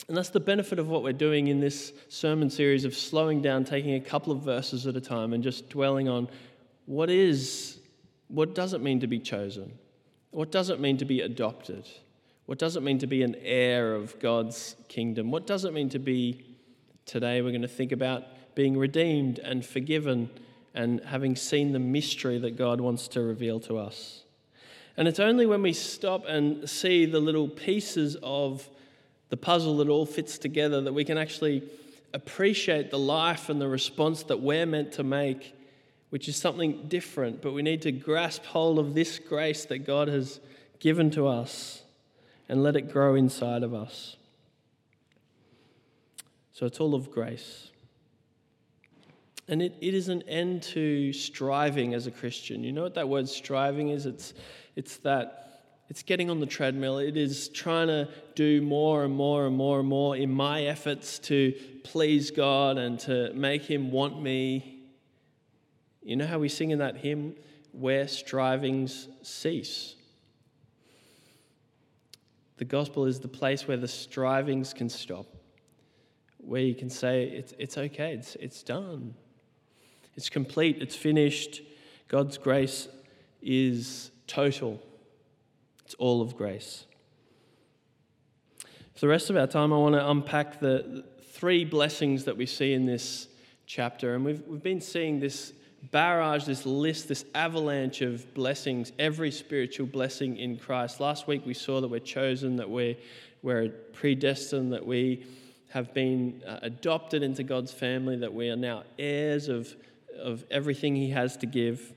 And 0.08 0.16
that's 0.16 0.30
the 0.30 0.40
benefit 0.40 0.80
of 0.80 0.88
what 0.88 1.04
we're 1.04 1.14
doing 1.14 1.48
in 1.48 1.60
this 1.60 1.92
sermon 2.08 2.50
series 2.50 2.86
of 2.86 2.96
slowing 2.96 3.42
down, 3.42 3.66
taking 3.66 3.96
a 3.96 4.00
couple 4.00 4.32
of 4.32 4.42
verses 4.42 4.88
at 4.88 4.96
a 4.96 5.02
time, 5.02 5.34
and 5.34 5.44
just 5.44 5.70
dwelling 5.70 6.08
on 6.08 6.30
what 6.86 7.10
is, 7.10 7.80
what 8.30 8.56
does 8.56 8.74
it 8.74 8.82
mean 8.82 9.02
to 9.02 9.08
be 9.08 9.20
chosen? 9.20 9.78
What 10.32 10.52
does 10.52 10.70
it 10.70 10.80
mean 10.80 10.98
to 10.98 11.06
be 11.06 11.22
adopted? 11.22 11.86
What 12.46 12.58
does 12.58 12.78
it 12.78 12.84
mean 12.84 13.00
to 13.00 13.08
be 13.08 13.24
an 13.24 13.36
heir 13.42 13.96
of 13.96 14.18
God's 14.20 14.78
kingdom? 14.88 15.32
What 15.32 15.46
does 15.46 15.66
it 15.66 15.74
mean 15.74 15.90
to 15.90 16.00
be, 16.00 16.46
today 17.06 17.42
we're 17.42 17.52
going 17.52 17.62
to 17.62 17.68
think 17.68 17.92
about 17.92 18.24
being 18.56 18.78
redeemed 18.78 19.40
and 19.40 19.66
forgiven 19.66 20.30
and 20.74 21.04
having 21.06 21.36
seen 21.36 21.74
the 21.74 21.80
mystery 21.80 22.38
that 22.38 22.56
God 22.56 22.80
wants 22.80 23.08
to 23.10 23.22
reveal 23.22 23.60
to 23.62 23.78
us. 23.78 24.24
And 24.96 25.08
it's 25.08 25.20
only 25.20 25.46
when 25.46 25.62
we 25.62 25.74
stop 25.74 26.26
and 26.28 26.70
see 26.70 27.06
the 27.06 27.20
little 27.20 27.48
pieces 27.48 28.16
of 28.24 28.70
the 29.30 29.38
puzzle 29.38 29.78
that 29.78 29.90
all 29.90 30.06
fits 30.06 30.38
together 30.38 30.82
that 30.82 30.94
we 30.94 31.04
can 31.04 31.18
actually 31.18 31.64
appreciate 32.14 32.90
the 32.92 33.00
life 33.00 33.50
and 33.50 33.60
the 33.60 33.68
response 33.68 34.24
that 34.24 34.40
we're 34.40 34.66
meant 34.66 34.94
to 34.94 35.04
make, 35.04 35.54
which 36.10 36.30
is 36.30 36.38
something 36.38 36.88
different. 36.88 37.42
But 37.42 37.54
we 37.54 37.62
need 37.62 37.82
to 37.84 37.92
grasp 37.92 38.46
hold 38.46 38.80
of 38.80 38.94
this 38.94 39.20
grace 39.20 39.66
that 39.66 39.80
God 39.80 40.08
has 40.08 40.40
given 40.80 41.12
to 41.12 41.28
us 41.28 41.84
and 42.48 42.64
let 42.64 42.76
it 42.76 42.92
grow 42.92 43.16
inside 43.16 43.64
of 43.64 43.74
us. 43.74 44.16
So 46.54 46.66
it's 46.66 46.80
all 46.80 46.96
of 46.96 47.12
grace. 47.12 47.70
And 49.50 49.62
it, 49.62 49.76
it 49.80 49.94
is 49.94 50.10
an 50.10 50.24
end 50.24 50.64
to 50.64 51.14
striving 51.14 51.94
as 51.94 52.08
a 52.08 52.12
Christian. 52.12 52.64
You 52.64 52.72
know 52.72 52.84
what 52.84 52.96
that 52.96 53.08
word 53.08 53.30
striving 53.30 53.90
is? 53.90 54.06
It's, 54.06 54.34
it's 54.76 54.98
that 54.98 55.47
it's 55.90 56.04
getting 56.04 56.30
on 56.30 56.40
the 56.40 56.46
treadmill. 56.46 56.98
It 56.98 57.16
is 57.16 57.50
trying 57.50 57.88
to 57.88 58.10
do 58.36 58.62
more 58.62 59.04
and 59.04 59.14
more 59.14 59.46
and 59.46 59.56
more 59.56 59.80
and 59.80 59.88
more 59.88 60.18
in 60.18 60.32
my 60.32 60.64
efforts 60.64 61.18
to 61.20 61.54
please 61.84 62.30
God 62.32 62.78
and 62.78 63.00
to 63.02 63.32
make 63.34 63.64
Him 63.64 63.92
want 63.92 64.22
me. 64.22 64.84
You 66.04 66.18
know 66.18 66.28
how 66.28 66.40
we 66.40 66.50
sing 66.50 66.72
in 66.72 66.80
that 66.80 66.98
hymn, 66.98 67.36
Where 67.72 68.08
Strivings 68.08 69.08
Cease? 69.22 69.96
The 72.58 72.66
gospel 72.66 73.06
is 73.06 73.20
the 73.20 73.28
place 73.28 73.68
where 73.68 73.78
the 73.78 73.88
strivings 73.88 74.74
can 74.74 74.90
stop, 74.90 75.28
where 76.38 76.62
you 76.62 76.76
can 76.76 76.90
say, 76.90 77.24
It's, 77.24 77.54
it's 77.58 77.78
okay, 77.78 78.14
it's, 78.14 78.36
it's 78.36 78.64
done. 78.64 79.14
It's 80.16 80.30
complete, 80.30 80.82
it's 80.82 80.96
finished. 80.96 81.62
God's 82.08 82.38
grace 82.38 82.88
is 83.42 84.12
total, 84.26 84.82
it's 85.88 85.96
all 86.00 86.22
of 86.22 86.36
grace. 86.36 86.84
For 88.94 89.00
the 89.00 89.08
rest 89.08 89.30
of 89.30 89.38
our 89.38 89.48
time, 89.48 89.72
I 89.72 89.78
want 89.78 89.96
to 89.96 90.10
unpack 90.10 90.60
the 90.60 91.06
three 91.32 91.64
blessings 91.64 92.26
that 92.26 92.36
we 92.36 92.46
see 92.46 92.74
in 92.74 92.86
this 92.86 93.30
chapter. 93.68 94.14
And 94.14 94.26
we've, 94.26 94.46
we've 94.48 94.62
been 94.62 94.82
seeing 94.82 95.22
this 95.22 95.54
barrage, 95.92 96.44
this 96.44 96.66
list, 96.66 97.08
this 97.08 97.24
avalanche 97.34 98.02
of 98.02 98.34
blessings, 98.34 98.92
every 99.00 99.32
spiritual 99.32 99.88
blessing 99.88 100.36
in 100.36 100.58
Christ. 100.58 101.00
Last 101.00 101.26
week 101.26 101.46
we 101.46 101.54
saw 101.54 101.80
that 101.80 101.88
we're 101.88 102.02
chosen, 102.02 102.58
that 102.58 102.70
we're, 102.70 102.98
we're 103.42 103.70
predestined, 103.70 104.74
that 104.74 104.86
we 104.86 105.26
have 105.70 105.94
been 105.94 106.44
uh, 106.46 106.60
adopted 106.64 107.24
into 107.24 107.44
God's 107.44 107.72
family, 107.72 108.18
that 108.18 108.34
we 108.34 108.50
are 108.50 108.58
now 108.58 108.84
heirs 109.00 109.48
of 109.48 109.74
of 110.20 110.44
everything 110.52 110.96
he 110.96 111.12
has 111.12 111.38
to 111.38 111.46
give. 111.46 111.94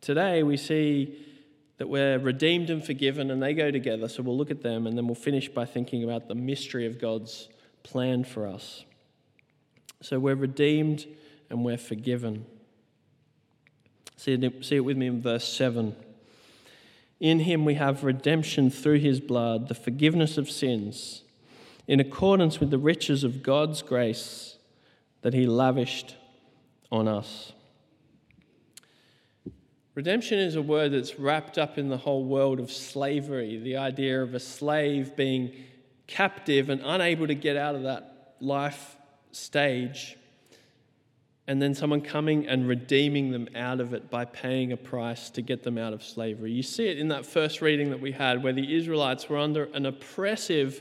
Today 0.00 0.42
we 0.42 0.56
see 0.56 1.24
that 1.78 1.88
we're 1.88 2.18
redeemed 2.18 2.70
and 2.70 2.84
forgiven, 2.84 3.30
and 3.30 3.42
they 3.42 3.54
go 3.54 3.70
together. 3.70 4.08
So 4.08 4.22
we'll 4.22 4.36
look 4.36 4.50
at 4.50 4.62
them, 4.62 4.86
and 4.86 4.96
then 4.96 5.06
we'll 5.06 5.14
finish 5.14 5.48
by 5.48 5.64
thinking 5.64 6.04
about 6.04 6.28
the 6.28 6.34
mystery 6.34 6.86
of 6.86 7.00
God's 7.00 7.48
plan 7.82 8.24
for 8.24 8.46
us. 8.46 8.84
So 10.00 10.18
we're 10.18 10.34
redeemed 10.34 11.06
and 11.50 11.64
we're 11.64 11.78
forgiven. 11.78 12.46
See 14.16 14.32
it, 14.32 14.64
see 14.64 14.76
it 14.76 14.80
with 14.80 14.96
me 14.96 15.06
in 15.06 15.22
verse 15.22 15.46
7. 15.48 15.96
In 17.20 17.40
him 17.40 17.64
we 17.64 17.74
have 17.74 18.04
redemption 18.04 18.70
through 18.70 18.98
his 18.98 19.20
blood, 19.20 19.68
the 19.68 19.74
forgiveness 19.74 20.38
of 20.38 20.50
sins, 20.50 21.22
in 21.86 21.98
accordance 21.98 22.60
with 22.60 22.70
the 22.70 22.78
riches 22.78 23.24
of 23.24 23.42
God's 23.42 23.82
grace 23.82 24.56
that 25.22 25.34
he 25.34 25.46
lavished 25.46 26.16
on 26.92 27.08
us. 27.08 27.52
Redemption 29.98 30.38
is 30.38 30.54
a 30.54 30.62
word 30.62 30.92
that's 30.92 31.18
wrapped 31.18 31.58
up 31.58 31.76
in 31.76 31.88
the 31.88 31.96
whole 31.96 32.22
world 32.22 32.60
of 32.60 32.70
slavery, 32.70 33.56
the 33.58 33.78
idea 33.78 34.22
of 34.22 34.32
a 34.32 34.38
slave 34.38 35.16
being 35.16 35.52
captive 36.06 36.70
and 36.70 36.80
unable 36.84 37.26
to 37.26 37.34
get 37.34 37.56
out 37.56 37.74
of 37.74 37.82
that 37.82 38.36
life 38.38 38.96
stage, 39.32 40.16
and 41.48 41.60
then 41.60 41.74
someone 41.74 42.00
coming 42.00 42.46
and 42.46 42.68
redeeming 42.68 43.32
them 43.32 43.48
out 43.56 43.80
of 43.80 43.92
it 43.92 44.08
by 44.08 44.24
paying 44.24 44.70
a 44.70 44.76
price 44.76 45.30
to 45.30 45.42
get 45.42 45.64
them 45.64 45.76
out 45.76 45.92
of 45.92 46.04
slavery. 46.04 46.52
You 46.52 46.62
see 46.62 46.86
it 46.86 47.00
in 47.00 47.08
that 47.08 47.26
first 47.26 47.60
reading 47.60 47.90
that 47.90 48.00
we 48.00 48.12
had, 48.12 48.40
where 48.40 48.52
the 48.52 48.76
Israelites 48.76 49.28
were 49.28 49.38
under 49.38 49.64
an 49.74 49.84
oppressive 49.84 50.80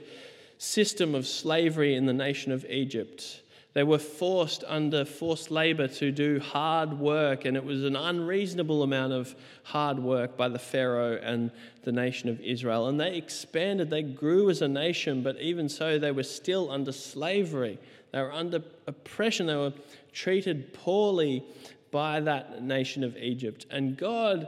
system 0.60 1.16
of 1.16 1.26
slavery 1.26 1.96
in 1.96 2.06
the 2.06 2.14
nation 2.14 2.52
of 2.52 2.64
Egypt. 2.66 3.42
They 3.78 3.84
were 3.84 4.00
forced 4.00 4.64
under 4.66 5.06
forced 5.06 5.52
labor 5.52 5.88
to 5.88 6.12
do 6.12 6.40
hard 6.40 6.98
work, 6.98 7.46
and 7.46 7.56
it 7.56 7.64
was 7.64 7.84
an 7.84 7.96
unreasonable 7.96 8.82
amount 8.82 9.14
of 9.14 9.36
hard 9.62 10.00
work 10.00 10.36
by 10.36 10.50
the 10.50 10.58
Pharaoh 10.58 11.20
and 11.22 11.52
the 11.84 11.92
nation 11.92 12.28
of 12.28 12.42
Israel. 12.42 12.88
And 12.88 13.00
they 13.00 13.16
expanded, 13.16 13.92
they 13.92 14.02
grew 14.02 14.50
as 14.50 14.64
a 14.64 14.68
nation, 14.68 15.22
but 15.22 15.40
even 15.40 15.70
so, 15.70 16.00
they 16.00 16.10
were 16.10 16.24
still 16.24 16.72
under 16.72 16.92
slavery. 16.92 17.78
They 18.12 18.20
were 18.20 18.34
under 18.34 18.64
oppression, 18.88 19.46
they 19.46 19.56
were 19.56 19.74
treated 20.12 20.74
poorly 20.74 21.44
by 21.92 22.20
that 22.22 22.64
nation 22.64 23.04
of 23.04 23.16
Egypt. 23.16 23.68
And 23.70 23.96
God 23.96 24.48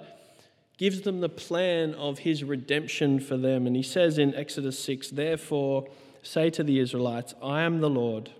gives 0.79 1.01
them 1.01 1.21
the 1.21 1.29
plan 1.29 1.93
of 1.93 2.17
his 2.17 2.43
redemption 2.43 3.19
for 3.19 3.37
them. 3.37 3.67
And 3.67 3.75
he 3.75 3.83
says 3.83 4.17
in 4.17 4.33
Exodus 4.33 4.79
6, 4.79 5.11
Therefore, 5.11 5.87
say 6.23 6.49
to 6.49 6.63
the 6.63 6.79
Israelites, 6.79 7.35
I 7.43 7.61
am 7.61 7.79
the 7.79 7.91
Lord 7.91 8.31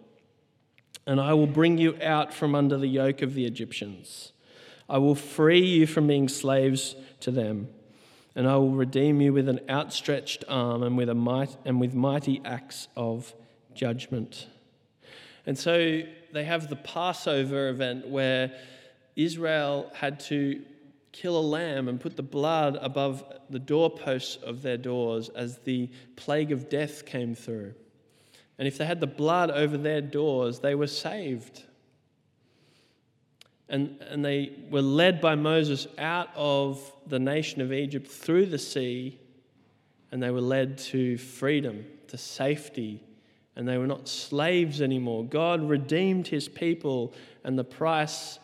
and 1.05 1.19
I 1.19 1.33
will 1.33 1.47
bring 1.47 1.77
you 1.77 1.97
out 2.01 2.33
from 2.33 2.55
under 2.55 2.77
the 2.77 2.87
yoke 2.87 3.21
of 3.21 3.33
the 3.33 3.45
Egyptians. 3.45 4.31
I 4.87 4.97
will 4.97 5.15
free 5.15 5.65
you 5.65 5.87
from 5.87 6.07
being 6.07 6.27
slaves 6.27 6.95
to 7.21 7.31
them, 7.31 7.69
and 8.35 8.47
I 8.47 8.55
will 8.57 8.71
redeem 8.71 9.21
you 9.21 9.33
with 9.33 9.49
an 9.49 9.59
outstretched 9.69 10.43
arm 10.47 10.83
and 10.83 10.97
with, 10.97 11.09
a 11.09 11.15
might, 11.15 11.55
and 11.65 11.79
with 11.79 11.93
mighty 11.93 12.41
acts 12.43 12.87
of 12.95 13.33
judgment. 13.73 14.47
And 15.45 15.57
so 15.57 16.01
they 16.31 16.43
have 16.43 16.69
the 16.69 16.75
Passover 16.75 17.69
event 17.69 18.07
where 18.07 18.51
Israel 19.15 19.91
had 19.93 20.19
to 20.21 20.61
kill 21.11 21.37
a 21.37 21.41
lamb 21.41 21.87
and 21.87 21.99
put 21.99 22.15
the 22.15 22.23
blood 22.23 22.77
above 22.81 23.23
the 23.49 23.59
doorposts 23.59 24.35
of 24.43 24.61
their 24.61 24.77
doors 24.77 25.29
as 25.29 25.57
the 25.59 25.89
plague 26.15 26.51
of 26.51 26.69
death 26.69 27.05
came 27.05 27.35
through. 27.35 27.73
And 28.59 28.67
if 28.67 28.77
they 28.77 28.85
had 28.85 28.99
the 28.99 29.07
blood 29.07 29.49
over 29.49 29.77
their 29.77 30.01
doors, 30.01 30.59
they 30.59 30.75
were 30.75 30.87
saved. 30.87 31.63
And, 33.69 34.01
and 34.01 34.23
they 34.23 34.51
were 34.69 34.81
led 34.81 35.21
by 35.21 35.35
Moses 35.35 35.87
out 35.97 36.29
of 36.35 36.79
the 37.07 37.19
nation 37.19 37.61
of 37.61 37.71
Egypt 37.71 38.05
through 38.05 38.47
the 38.47 38.59
sea, 38.59 39.17
and 40.11 40.21
they 40.21 40.29
were 40.29 40.41
led 40.41 40.77
to 40.77 41.17
freedom, 41.17 41.85
to 42.09 42.17
safety, 42.17 43.01
and 43.55 43.65
they 43.65 43.77
were 43.77 43.87
not 43.87 44.09
slaves 44.09 44.81
anymore. 44.81 45.23
God 45.23 45.67
redeemed 45.67 46.27
his 46.27 46.49
people, 46.49 47.13
and 47.45 47.57
the 47.57 47.63
price 47.63 48.39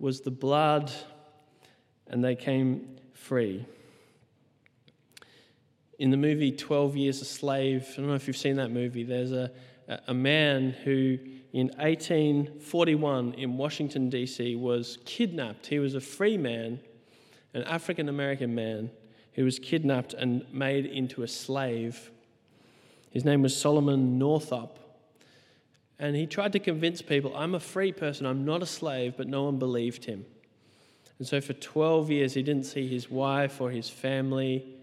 was 0.00 0.22
the 0.22 0.30
blood, 0.32 0.90
and 2.08 2.24
they 2.24 2.34
came 2.34 2.96
free 3.12 3.64
in 6.00 6.10
the 6.10 6.16
movie 6.16 6.50
12 6.50 6.96
Years 6.96 7.20
a 7.20 7.26
Slave, 7.26 7.86
I 7.92 7.96
don't 7.96 8.08
know 8.08 8.14
if 8.14 8.26
you've 8.26 8.36
seen 8.36 8.56
that 8.56 8.70
movie, 8.70 9.04
there's 9.04 9.32
a, 9.32 9.50
a 10.08 10.14
man 10.14 10.70
who 10.70 11.18
in 11.52 11.66
1841 11.76 13.34
in 13.34 13.58
Washington, 13.58 14.08
D.C., 14.08 14.56
was 14.56 14.98
kidnapped. 15.04 15.66
He 15.66 15.78
was 15.78 15.94
a 15.94 16.00
free 16.00 16.38
man, 16.38 16.80
an 17.52 17.64
African 17.64 18.08
American 18.08 18.54
man, 18.54 18.90
who 19.34 19.44
was 19.44 19.58
kidnapped 19.58 20.14
and 20.14 20.50
made 20.50 20.86
into 20.86 21.22
a 21.22 21.28
slave. 21.28 22.10
His 23.10 23.26
name 23.26 23.42
was 23.42 23.54
Solomon 23.54 24.18
Northup. 24.18 24.78
And 25.98 26.16
he 26.16 26.26
tried 26.26 26.52
to 26.52 26.60
convince 26.60 27.02
people, 27.02 27.36
I'm 27.36 27.54
a 27.54 27.60
free 27.60 27.92
person, 27.92 28.24
I'm 28.24 28.46
not 28.46 28.62
a 28.62 28.66
slave, 28.66 29.18
but 29.18 29.28
no 29.28 29.44
one 29.44 29.58
believed 29.58 30.06
him. 30.06 30.24
And 31.18 31.28
so 31.28 31.42
for 31.42 31.52
12 31.52 32.10
years, 32.10 32.32
he 32.32 32.42
didn't 32.42 32.64
see 32.64 32.88
his 32.88 33.10
wife 33.10 33.60
or 33.60 33.70
his 33.70 33.90
family. 33.90 34.79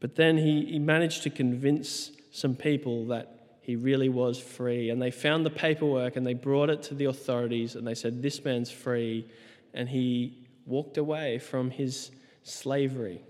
But 0.00 0.16
then 0.16 0.38
he, 0.38 0.64
he 0.64 0.78
managed 0.78 1.22
to 1.24 1.30
convince 1.30 2.10
some 2.32 2.54
people 2.54 3.06
that 3.06 3.58
he 3.60 3.76
really 3.76 4.08
was 4.08 4.40
free. 4.40 4.90
And 4.90 5.00
they 5.00 5.10
found 5.10 5.44
the 5.44 5.50
paperwork 5.50 6.16
and 6.16 6.26
they 6.26 6.34
brought 6.34 6.70
it 6.70 6.82
to 6.84 6.94
the 6.94 7.04
authorities 7.04 7.76
and 7.76 7.86
they 7.86 7.94
said, 7.94 8.22
This 8.22 8.42
man's 8.44 8.70
free. 8.70 9.28
And 9.74 9.88
he 9.88 10.48
walked 10.66 10.96
away 10.96 11.38
from 11.38 11.70
his 11.70 12.10
slavery. 12.42 13.22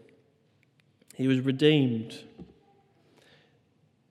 He 1.15 1.27
was 1.27 1.41
redeemed. 1.41 2.19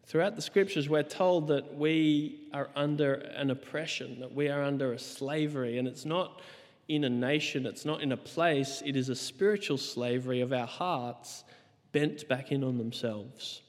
Throughout 0.06 0.36
the 0.36 0.42
scriptures, 0.42 0.90
we're 0.90 1.04
told 1.04 1.48
that 1.48 1.76
we 1.76 2.42
are 2.52 2.70
under 2.76 3.14
an 3.14 3.52
oppression, 3.52 4.20
that 4.20 4.34
we 4.34 4.50
are 4.50 4.64
under 4.64 4.94
a 4.94 5.00
slavery. 5.00 5.78
And 5.78 5.88
it's 5.88 6.06
not 6.06 6.42
in 6.88 7.04
a 7.04 7.10
nation, 7.10 7.68
it's 7.68 7.86
not 7.86 8.02
in 8.02 8.12
a 8.12 8.18
place, 8.18 8.82
it 8.84 8.96
is 8.96 9.10
a 9.10 9.16
spiritual 9.16 9.78
slavery 9.78 10.42
of 10.42 10.52
our 10.52 10.66
hearts 10.66 11.44
bent 11.92 12.28
back 12.28 12.52
in 12.52 12.64
on 12.64 12.78
themselves. 12.78 13.62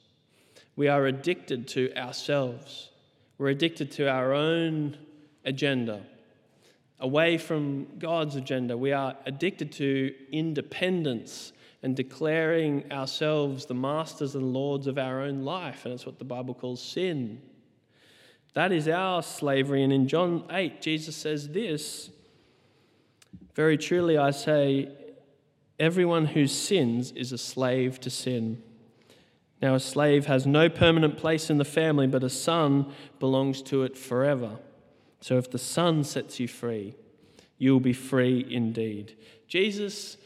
We 0.77 0.89
are 0.89 1.07
addicted 1.07 1.69
to 1.69 1.95
ourselves. 1.97 2.91
We're 3.39 3.49
addicted 3.49 3.91
to 3.93 4.11
our 4.11 4.33
own 4.33 4.97
agenda, 5.45 6.03
away 6.99 7.39
from 7.39 7.87
God's 7.99 8.37
agenda. 8.37 8.77
We 8.77 8.93
are 8.93 9.17
addicted 9.27 9.73
to 9.73 10.15
independence 10.33 11.53
and 11.83 11.97
declaring 11.97 12.93
ourselves 12.93 13.67
the 13.67 13.75
masters 13.75 14.35
and 14.35 14.53
lords 14.53 14.87
of 14.87 14.99
our 14.99 15.23
own 15.23 15.45
life. 15.45 15.85
And 15.85 15.95
it's 15.95 16.05
what 16.05 16.19
the 16.19 16.25
Bible 16.25 16.55
calls 16.55 16.83
sin. 16.83 17.41
That 18.55 18.73
is 18.73 18.89
our 18.89 19.23
slavery. 19.23 19.83
And 19.83 19.93
in 19.93 20.09
John 20.09 20.45
8, 20.51 20.83
Jesus 20.83 21.17
says 21.17 21.49
this 21.49 22.11
Very 23.55 23.79
truly 23.79 24.19
I 24.19 24.33
say, 24.33 24.91
Everyone 25.81 26.27
who 26.27 26.47
sins 26.47 27.11
is 27.13 27.33
a 27.33 27.39
slave 27.39 28.01
to 28.01 28.11
sin. 28.11 28.63
Now, 29.63 29.75
a 29.75 29.81
slave 29.81 30.27
has 30.27 30.47
no 30.47 30.69
permanent 30.69 31.17
place 31.17 31.49
in 31.49 31.57
the 31.57 31.65
family, 31.65 32.07
but 32.07 32.23
a 32.23 32.29
son 32.29 32.93
belongs 33.19 33.63
to 33.63 33.85
it 33.85 33.97
forever. 33.97 34.59
So, 35.23 35.39
if 35.39 35.51
the 35.51 35.59
son 35.59 36.05
sets 36.05 36.39
you 36.39 36.49
free, 36.49 36.95
you 37.57 37.73
will 37.73 37.81
be 37.81 37.95
free 37.95 38.47
indeed. 38.51 39.17
Jesus, 39.49 40.19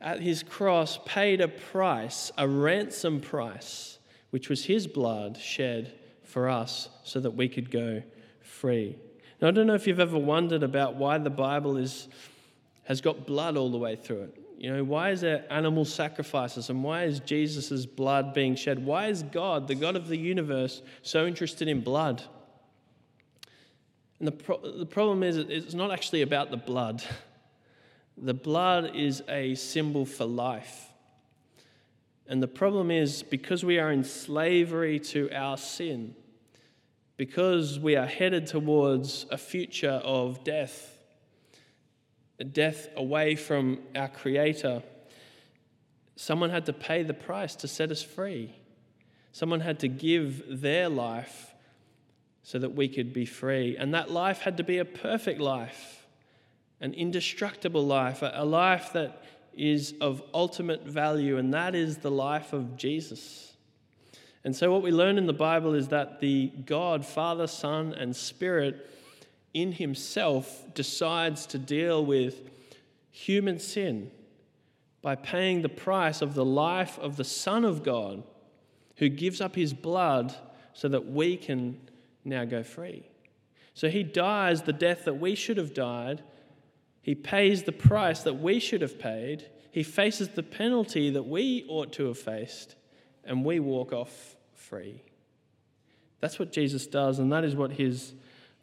at 0.00 0.20
his 0.20 0.44
cross, 0.44 1.00
paid 1.04 1.40
a 1.40 1.48
price, 1.48 2.30
a 2.38 2.46
ransom 2.46 3.20
price, 3.20 3.98
which 4.30 4.48
was 4.48 4.66
his 4.66 4.86
blood 4.86 5.36
shed 5.36 5.92
for 6.22 6.48
us 6.48 6.88
so 7.02 7.18
that 7.18 7.32
we 7.32 7.48
could 7.48 7.72
go 7.72 8.00
free. 8.42 8.96
Now, 9.42 9.48
I 9.48 9.50
don't 9.50 9.66
know 9.66 9.74
if 9.74 9.88
you've 9.88 9.98
ever 9.98 10.18
wondered 10.18 10.62
about 10.62 10.94
why 10.94 11.18
the 11.18 11.30
Bible 11.30 11.78
is, 11.78 12.06
has 12.84 13.00
got 13.00 13.26
blood 13.26 13.56
all 13.56 13.72
the 13.72 13.78
way 13.78 13.96
through 13.96 14.22
it. 14.22 14.43
You 14.56 14.72
know, 14.72 14.84
why 14.84 15.10
is 15.10 15.20
there 15.20 15.44
animal 15.50 15.84
sacrifices 15.84 16.70
and 16.70 16.82
why 16.82 17.04
is 17.04 17.20
Jesus' 17.20 17.86
blood 17.86 18.34
being 18.34 18.54
shed? 18.54 18.84
Why 18.84 19.08
is 19.08 19.22
God, 19.22 19.68
the 19.68 19.74
God 19.74 19.96
of 19.96 20.08
the 20.08 20.16
universe, 20.16 20.82
so 21.02 21.26
interested 21.26 21.68
in 21.68 21.80
blood? 21.80 22.22
And 24.18 24.28
the, 24.28 24.32
pro- 24.32 24.78
the 24.78 24.86
problem 24.86 25.22
is, 25.22 25.36
it's 25.36 25.74
not 25.74 25.90
actually 25.90 26.22
about 26.22 26.50
the 26.50 26.56
blood. 26.56 27.04
The 28.16 28.32
blood 28.32 28.94
is 28.94 29.24
a 29.28 29.56
symbol 29.56 30.06
for 30.06 30.24
life. 30.24 30.88
And 32.28 32.40
the 32.40 32.46
problem 32.46 32.92
is, 32.92 33.24
because 33.24 33.64
we 33.64 33.80
are 33.80 33.90
in 33.90 34.04
slavery 34.04 35.00
to 35.00 35.28
our 35.32 35.56
sin, 35.56 36.14
because 37.16 37.78
we 37.80 37.96
are 37.96 38.06
headed 38.06 38.46
towards 38.46 39.26
a 39.32 39.36
future 39.36 40.00
of 40.04 40.44
death, 40.44 40.93
death 42.52 42.88
away 42.96 43.36
from 43.36 43.80
our 43.94 44.08
Creator, 44.08 44.82
someone 46.16 46.50
had 46.50 46.66
to 46.66 46.72
pay 46.72 47.02
the 47.02 47.14
price 47.14 47.54
to 47.56 47.68
set 47.68 47.90
us 47.90 48.02
free. 48.02 48.54
Someone 49.32 49.60
had 49.60 49.80
to 49.80 49.88
give 49.88 50.60
their 50.60 50.88
life 50.88 51.54
so 52.44 52.58
that 52.58 52.74
we 52.74 52.88
could 52.88 53.12
be 53.12 53.24
free. 53.24 53.76
And 53.76 53.94
that 53.94 54.10
life 54.10 54.40
had 54.40 54.58
to 54.58 54.62
be 54.62 54.78
a 54.78 54.84
perfect 54.84 55.40
life, 55.40 56.06
an 56.80 56.94
indestructible 56.94 57.84
life, 57.84 58.22
a 58.22 58.44
life 58.44 58.92
that 58.92 59.22
is 59.54 59.94
of 60.00 60.22
ultimate 60.32 60.86
value, 60.86 61.38
and 61.38 61.54
that 61.54 61.74
is 61.74 61.98
the 61.98 62.10
life 62.10 62.52
of 62.52 62.76
Jesus. 62.76 63.54
And 64.44 64.54
so, 64.54 64.70
what 64.70 64.82
we 64.82 64.92
learn 64.92 65.16
in 65.16 65.26
the 65.26 65.32
Bible 65.32 65.74
is 65.74 65.88
that 65.88 66.20
the 66.20 66.52
God, 66.66 67.06
Father, 67.06 67.46
Son, 67.46 67.94
and 67.94 68.14
Spirit 68.14 68.90
in 69.54 69.72
himself 69.72 70.64
decides 70.74 71.46
to 71.46 71.58
deal 71.58 72.04
with 72.04 72.50
human 73.10 73.58
sin 73.58 74.10
by 75.00 75.14
paying 75.14 75.62
the 75.62 75.68
price 75.68 76.20
of 76.20 76.34
the 76.34 76.44
life 76.44 76.98
of 76.98 77.16
the 77.16 77.24
Son 77.24 77.64
of 77.64 77.82
God 77.82 78.24
who 78.96 79.08
gives 79.08 79.40
up 79.40 79.54
his 79.54 79.72
blood 79.72 80.34
so 80.72 80.88
that 80.88 81.06
we 81.06 81.36
can 81.36 81.80
now 82.24 82.44
go 82.44 82.62
free. 82.62 83.06
So 83.74 83.88
he 83.88 84.02
dies 84.02 84.62
the 84.62 84.72
death 84.72 85.04
that 85.04 85.20
we 85.20 85.34
should 85.34 85.56
have 85.56 85.74
died. 85.74 86.22
He 87.02 87.14
pays 87.14 87.64
the 87.64 87.72
price 87.72 88.22
that 88.22 88.34
we 88.34 88.58
should 88.58 88.80
have 88.82 88.98
paid. 88.98 89.50
He 89.70 89.82
faces 89.82 90.28
the 90.28 90.42
penalty 90.42 91.10
that 91.10 91.24
we 91.24 91.66
ought 91.68 91.92
to 91.94 92.06
have 92.06 92.18
faced, 92.18 92.76
and 93.24 93.44
we 93.44 93.58
walk 93.58 93.92
off 93.92 94.36
free. 94.54 95.02
That's 96.20 96.38
what 96.38 96.52
Jesus 96.52 96.86
does, 96.86 97.18
and 97.18 97.32
that 97.32 97.44
is 97.44 97.56
what 97.56 97.72
his 97.72 98.14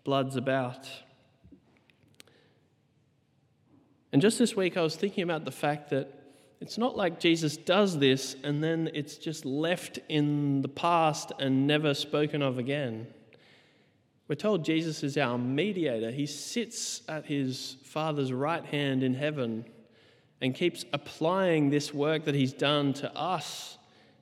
blood's 0.04 0.36
about. 0.36 0.90
And 4.12 4.22
just 4.22 4.38
this 4.38 4.56
week, 4.56 4.78
I 4.78 4.82
was 4.82 4.96
thinking 4.96 5.24
about 5.24 5.46
the 5.46 5.52
fact 5.52 5.90
that 5.92 6.22
it's 6.60 6.78
not 6.78 6.96
like 6.96 7.20
Jesus 7.20 7.58
does 7.58 7.98
this 7.98 8.36
and 8.44 8.64
then 8.64 8.90
it's 8.94 9.16
just 9.16 9.46
left 9.46 10.00
in 10.10 10.62
the 10.62 10.68
past 10.68 11.32
and 11.40 11.66
never 11.66 11.94
spoken 11.94 12.42
of 12.42 12.60
again. 12.60 13.08
We're 14.28 14.36
told 14.36 14.64
Jesus 14.64 15.04
is 15.04 15.18
our 15.18 15.38
mediator. 15.38 16.12
He 16.12 16.26
sits 16.26 17.02
at 17.10 17.26
his 17.26 17.78
Father's 17.84 18.32
right 18.32 18.64
hand 18.64 19.04
in 19.04 19.14
heaven 19.14 19.66
and 20.40 20.56
keeps 20.56 20.86
applying 20.94 21.70
this 21.70 21.94
work 21.94 22.26
that 22.26 22.36
he's 22.36 22.54
done 22.54 22.94
to 22.94 23.14
us, 23.16 23.78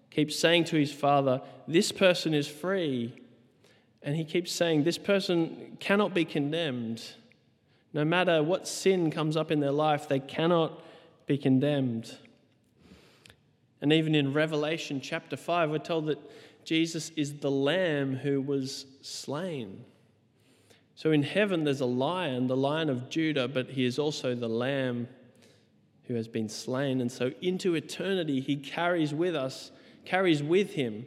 keeps 0.10 0.38
saying 0.38 0.64
to 0.66 0.78
his 0.78 0.92
Father, 0.92 1.42
This 1.68 1.92
person 1.92 2.34
is 2.34 2.48
free. 2.48 3.14
And 4.02 4.16
he 4.16 4.24
keeps 4.24 4.52
saying, 4.52 4.84
This 4.84 4.98
person 4.98 5.78
cannot 5.80 6.14
be 6.14 6.26
condemned. 6.26 7.04
No 7.94 8.06
matter 8.06 8.44
what 8.44 8.68
sin 8.68 9.12
comes 9.12 9.36
up 9.36 9.52
in 9.52 9.60
their 9.60 9.72
life, 9.72 10.08
they 10.08 10.20
cannot 10.20 10.84
be 11.26 11.38
condemned. 11.38 12.16
And 13.82 13.92
even 13.94 14.14
in 14.14 14.34
Revelation 14.34 15.02
chapter 15.02 15.38
5, 15.38 15.70
we're 15.70 15.80
told 15.80 16.06
that 16.08 16.20
Jesus 16.66 17.12
is 17.16 17.40
the 17.40 17.52
lamb 17.52 18.16
who 18.16 18.42
was 18.42 18.86
slain. 19.02 19.86
So 20.96 21.12
in 21.12 21.24
heaven, 21.24 21.64
there's 21.64 21.80
a 21.80 21.86
lion, 21.86 22.48
the 22.48 22.58
lion 22.58 22.90
of 22.90 23.10
Judah, 23.10 23.48
but 23.48 23.70
he 23.70 23.86
is 23.86 23.98
also 23.98 24.36
the 24.36 24.50
lamb 24.50 25.08
who 26.04 26.16
has 26.16 26.28
been 26.28 26.50
slain. 26.50 27.00
And 27.02 27.12
so 27.12 27.32
into 27.42 27.76
eternity, 27.76 28.42
he 28.42 28.58
carries 28.58 29.14
with 29.14 29.36
us, 29.36 29.72
carries 30.06 30.44
with 30.44 30.74
him 30.74 31.06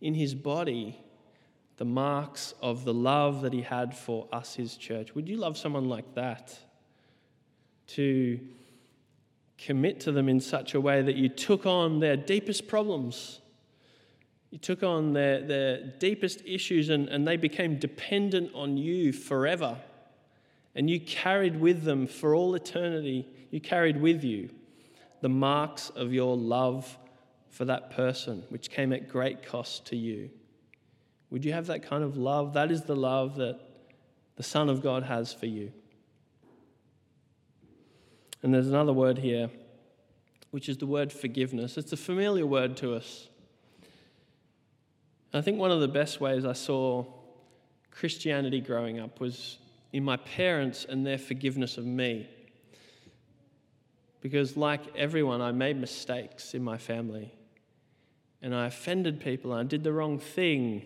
in 0.00 0.14
his 0.14 0.34
body 0.34 1.03
the 1.76 1.84
marks 1.84 2.54
of 2.62 2.84
the 2.84 2.94
love 2.94 3.42
that 3.42 3.52
he 3.52 3.62
had 3.62 3.96
for 3.96 4.28
us, 4.32 4.54
his 4.54 4.76
church. 4.76 5.14
Would 5.14 5.28
you 5.28 5.36
love 5.36 5.58
someone 5.58 5.88
like 5.88 6.14
that? 6.14 6.56
To 7.88 8.38
commit 9.58 10.00
to 10.00 10.12
them 10.12 10.28
in 10.28 10.40
such 10.40 10.74
a 10.74 10.80
way 10.80 11.02
that 11.02 11.16
you 11.16 11.28
took 11.28 11.66
on 11.66 12.00
their 12.00 12.16
deepest 12.16 12.68
problems. 12.68 13.40
You 14.50 14.58
took 14.58 14.82
on 14.82 15.12
their, 15.12 15.40
their 15.40 15.82
deepest 15.98 16.42
issues 16.46 16.88
and, 16.88 17.08
and 17.08 17.26
they 17.26 17.36
became 17.36 17.78
dependent 17.78 18.52
on 18.54 18.76
you 18.76 19.12
forever. 19.12 19.78
And 20.76 20.88
you 20.88 21.00
carried 21.00 21.60
with 21.60 21.82
them 21.82 22.06
for 22.06 22.34
all 22.34 22.54
eternity, 22.54 23.28
you 23.50 23.60
carried 23.60 24.00
with 24.00 24.22
you 24.24 24.50
the 25.20 25.28
marks 25.28 25.90
of 25.90 26.12
your 26.12 26.36
love 26.36 26.98
for 27.48 27.64
that 27.64 27.90
person, 27.90 28.44
which 28.50 28.68
came 28.70 28.92
at 28.92 29.08
great 29.08 29.42
cost 29.42 29.86
to 29.86 29.96
you. 29.96 30.28
Would 31.30 31.44
you 31.44 31.52
have 31.52 31.66
that 31.66 31.82
kind 31.82 32.04
of 32.04 32.16
love? 32.16 32.52
That 32.52 32.70
is 32.70 32.82
the 32.82 32.96
love 32.96 33.36
that 33.36 33.58
the 34.36 34.42
Son 34.42 34.68
of 34.68 34.82
God 34.82 35.04
has 35.04 35.32
for 35.32 35.46
you. 35.46 35.72
And 38.42 38.52
there's 38.52 38.68
another 38.68 38.92
word 38.92 39.18
here, 39.18 39.50
which 40.50 40.68
is 40.68 40.76
the 40.76 40.86
word 40.86 41.12
forgiveness. 41.12 41.78
It's 41.78 41.92
a 41.92 41.96
familiar 41.96 42.46
word 42.46 42.76
to 42.78 42.94
us. 42.94 43.28
I 45.32 45.40
think 45.40 45.58
one 45.58 45.72
of 45.72 45.80
the 45.80 45.88
best 45.88 46.20
ways 46.20 46.44
I 46.44 46.52
saw 46.52 47.06
Christianity 47.90 48.60
growing 48.60 49.00
up 49.00 49.18
was 49.18 49.58
in 49.92 50.04
my 50.04 50.16
parents 50.16 50.84
and 50.88 51.06
their 51.06 51.18
forgiveness 51.18 51.78
of 51.78 51.86
me. 51.86 52.28
Because, 54.20 54.56
like 54.56 54.80
everyone, 54.96 55.40
I 55.40 55.52
made 55.52 55.76
mistakes 55.76 56.54
in 56.54 56.62
my 56.62 56.78
family. 56.78 57.34
And 58.42 58.54
I 58.54 58.66
offended 58.66 59.20
people, 59.20 59.52
and 59.52 59.60
I 59.60 59.64
did 59.68 59.84
the 59.84 59.92
wrong 59.92 60.18
thing. 60.18 60.82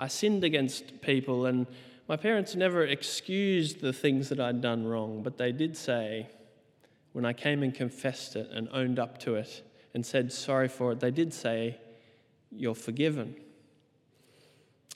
I 0.00 0.08
sinned 0.08 0.44
against 0.44 1.02
people, 1.02 1.44
and 1.44 1.66
my 2.08 2.16
parents 2.16 2.56
never 2.56 2.84
excused 2.84 3.82
the 3.82 3.92
things 3.92 4.30
that 4.30 4.40
I'd 4.40 4.62
done 4.62 4.86
wrong, 4.86 5.22
but 5.22 5.36
they 5.36 5.52
did 5.52 5.76
say, 5.76 6.26
when 7.12 7.26
I 7.26 7.34
came 7.34 7.62
and 7.62 7.74
confessed 7.74 8.34
it 8.34 8.48
and 8.50 8.66
owned 8.72 8.98
up 8.98 9.18
to 9.18 9.34
it 9.34 9.62
and 9.92 10.04
said 10.04 10.32
sorry 10.32 10.68
for 10.68 10.92
it, 10.92 11.00
they 11.00 11.10
did 11.10 11.34
say, 11.34 11.78
You're 12.50 12.74
forgiven. 12.74 13.36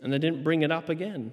And 0.02 0.10
they 0.10 0.18
didn't 0.18 0.42
bring 0.42 0.62
it 0.62 0.70
up 0.70 0.88
again. 0.88 1.32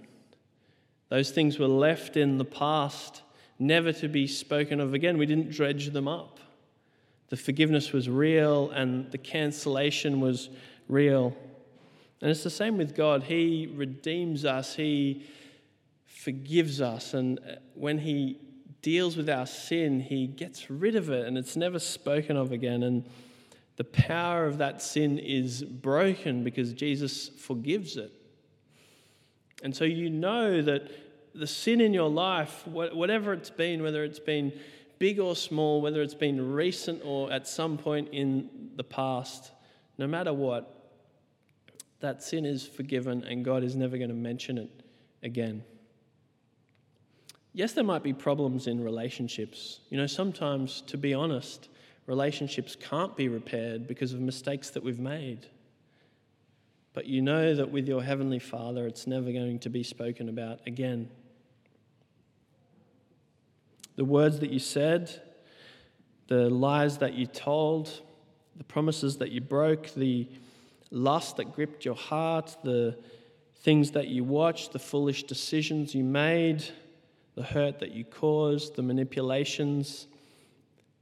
Those 1.08 1.32
things 1.32 1.58
were 1.58 1.68
left 1.68 2.18
in 2.18 2.38
the 2.38 2.46
past, 2.46 3.22
never 3.58 3.94
to 3.94 4.10
be 4.10 4.28
spoken 4.28 4.82
of 4.82 4.94
again. 4.94 5.18
We 5.18 5.26
didn't 5.26 5.52
dredge 5.52 5.92
them 5.92 6.10
up. 6.10 6.40
The 7.30 7.38
forgiveness 7.38 7.94
was 7.94 8.10
real 8.10 8.70
and 8.72 9.10
the 9.12 9.18
cancellation 9.18 10.20
was 10.20 10.50
real. 10.90 11.36
And 12.22 12.30
it's 12.30 12.44
the 12.44 12.50
same 12.50 12.78
with 12.78 12.96
God. 12.96 13.24
He 13.24 13.72
redeems 13.74 14.46
us, 14.46 14.76
He 14.76 15.26
forgives 16.06 16.82
us. 16.82 17.14
And 17.14 17.40
uh, 17.40 17.56
when 17.74 17.98
He 17.98 18.38
deals 18.82 19.16
with 19.16 19.30
our 19.30 19.46
sin, 19.46 20.00
he 20.00 20.28
gets 20.28 20.70
rid 20.70 20.96
of 20.96 21.10
it 21.10 21.28
and 21.28 21.38
it's 21.38 21.56
never 21.56 21.80
spoken 21.80 22.36
of 22.36 22.52
again. 22.52 22.84
And 22.84 23.06
the 23.78 23.84
power 23.84 24.46
of 24.46 24.58
that 24.58 24.82
sin 24.82 25.20
is 25.20 25.64
broken 25.64 26.44
because 26.44 26.74
Jesus 26.74 27.30
forgives 27.30 27.98
it. 27.98 28.12
And 29.64 29.76
so 29.76 29.86
you 29.86 30.10
know 30.10 30.62
that 30.62 30.92
the 31.34 31.48
sin 31.48 31.80
in 31.80 31.94
your 31.94 32.10
life, 32.10 32.66
whatever 32.68 33.34
it's 33.34 33.50
been, 33.50 33.84
whether 33.84 34.04
it's 34.04 34.20
been 34.20 34.52
big 35.00 35.20
or 35.20 35.36
small, 35.36 35.82
whether 35.82 36.02
it's 36.02 36.16
been 36.16 36.54
recent 36.54 37.02
or 37.06 37.32
at 37.32 37.48
some 37.48 37.78
point 37.78 38.10
in 38.12 38.50
the 38.76 38.84
past, 38.84 39.52
no 39.98 40.08
matter 40.08 40.34
what, 40.34 40.81
that 42.02 42.24
sin 42.24 42.46
is 42.46 42.68
forgiven 42.68 43.24
and 43.24 43.46
God 43.46 43.64
is 43.64 43.76
never 43.76 43.98
going 43.98 44.10
to 44.10 44.16
mention 44.16 44.58
it 44.58 44.70
again. 45.24 45.64
Yes, 47.54 47.74
there 47.74 47.84
might 47.84 48.04
be 48.04 48.14
problems 48.14 48.68
in 48.68 48.84
relationships. 48.84 49.82
You 49.90 49.98
know, 49.98 50.08
sometimes, 50.08 50.82
to 50.88 50.98
be 50.98 51.14
honest, 51.14 51.68
relationships 52.08 52.76
can't 52.76 53.16
be 53.16 53.28
repaired 53.28 53.88
because 53.88 54.14
of 54.14 54.22
mistakes 54.22 54.70
that 54.72 54.84
we've 54.84 55.00
made. 55.00 55.48
But 56.94 57.06
you 57.06 57.22
know 57.22 57.56
that 57.56 57.72
with 57.72 57.88
your 57.88 58.04
Heavenly 58.04 58.40
Father, 58.40 58.88
it's 58.88 59.08
never 59.08 59.32
going 59.32 59.60
to 59.60 59.70
be 59.70 59.84
spoken 59.84 60.30
about 60.30 60.60
again. 60.66 61.10
The 63.96 64.06
words 64.06 64.40
that 64.40 64.50
you 64.50 64.60
said, 64.60 65.22
the 66.28 66.50
lies 66.50 66.98
that 67.00 67.14
you 67.14 67.26
told, 67.26 68.02
the 68.56 68.64
promises 68.64 69.18
that 69.18 69.32
you 69.32 69.42
broke, 69.42 69.94
the 69.94 70.28
lust 70.92 71.38
that 71.38 71.54
gripped 71.56 71.86
your 71.86 71.96
heart, 71.96 72.56
the 72.64 72.98
things 73.56 73.92
that 73.92 74.08
you 74.08 74.24
watched, 74.24 74.74
the 74.74 74.80
foolish 74.80 75.24
decisions 75.24 75.96
you 75.96 76.04
made, 76.04 76.64
the 77.36 77.44
hurt 77.44 77.80
that 77.80 77.92
you 77.92 78.04
caused, 78.04 78.76
the 78.76 78.84
manipulations 78.84 80.08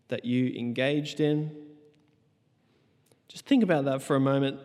that 0.10 0.26
you 0.26 0.54
engaged 0.58 1.20
in. 1.20 1.56
Just 3.28 3.46
think 3.46 3.64
about 3.64 3.86
that 3.86 4.02
for 4.02 4.16
a 4.16 4.20
moment. 4.20 4.60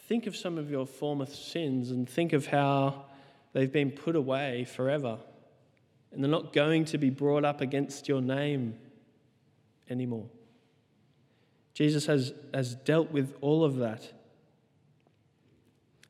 Think 0.00 0.26
of 0.26 0.36
some 0.36 0.58
of 0.58 0.70
your 0.70 0.86
former 0.86 1.26
sins 1.26 1.90
and 1.90 2.08
think 2.08 2.32
of 2.32 2.46
how 2.46 3.06
they've 3.52 3.72
been 3.72 3.90
put 3.90 4.16
away 4.16 4.64
forever. 4.64 5.18
And 6.12 6.22
they're 6.22 6.30
not 6.30 6.52
going 6.52 6.84
to 6.86 6.98
be 6.98 7.10
brought 7.10 7.44
up 7.44 7.60
against 7.60 8.08
your 8.08 8.20
name 8.20 8.74
anymore. 9.90 10.26
Jesus 11.74 12.06
has, 12.06 12.32
has 12.52 12.74
dealt 12.74 13.10
with 13.10 13.34
all 13.40 13.64
of 13.64 13.76
that. 13.76 14.12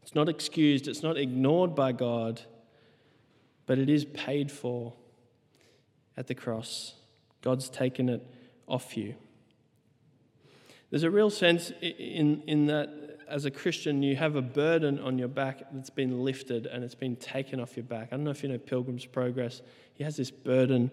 It's 0.08 0.14
not 0.14 0.28
excused, 0.28 0.88
it's 0.88 1.02
not 1.02 1.16
ignored 1.16 1.74
by 1.74 1.92
God 1.92 2.42
but 3.68 3.78
it 3.78 3.90
is 3.90 4.06
paid 4.06 4.50
for 4.50 4.94
at 6.16 6.26
the 6.26 6.34
cross. 6.34 6.94
God's 7.42 7.68
taken 7.68 8.08
it 8.08 8.26
off 8.66 8.96
you. 8.96 9.14
There's 10.90 11.02
a 11.02 11.10
real 11.10 11.28
sense 11.28 11.70
in, 11.82 12.42
in 12.46 12.66
that 12.66 12.88
as 13.28 13.44
a 13.44 13.50
Christian, 13.50 14.02
you 14.02 14.16
have 14.16 14.36
a 14.36 14.42
burden 14.42 14.98
on 14.98 15.18
your 15.18 15.28
back 15.28 15.64
that's 15.70 15.90
been 15.90 16.24
lifted 16.24 16.64
and 16.64 16.82
it's 16.82 16.94
been 16.94 17.14
taken 17.14 17.60
off 17.60 17.76
your 17.76 17.84
back. 17.84 18.08
I 18.10 18.16
don't 18.16 18.24
know 18.24 18.30
if 18.30 18.42
you 18.42 18.48
know 18.48 18.56
Pilgrim's 18.56 19.04
Progress. 19.04 19.60
He 19.92 20.02
has 20.02 20.16
this 20.16 20.30
burden, 20.30 20.90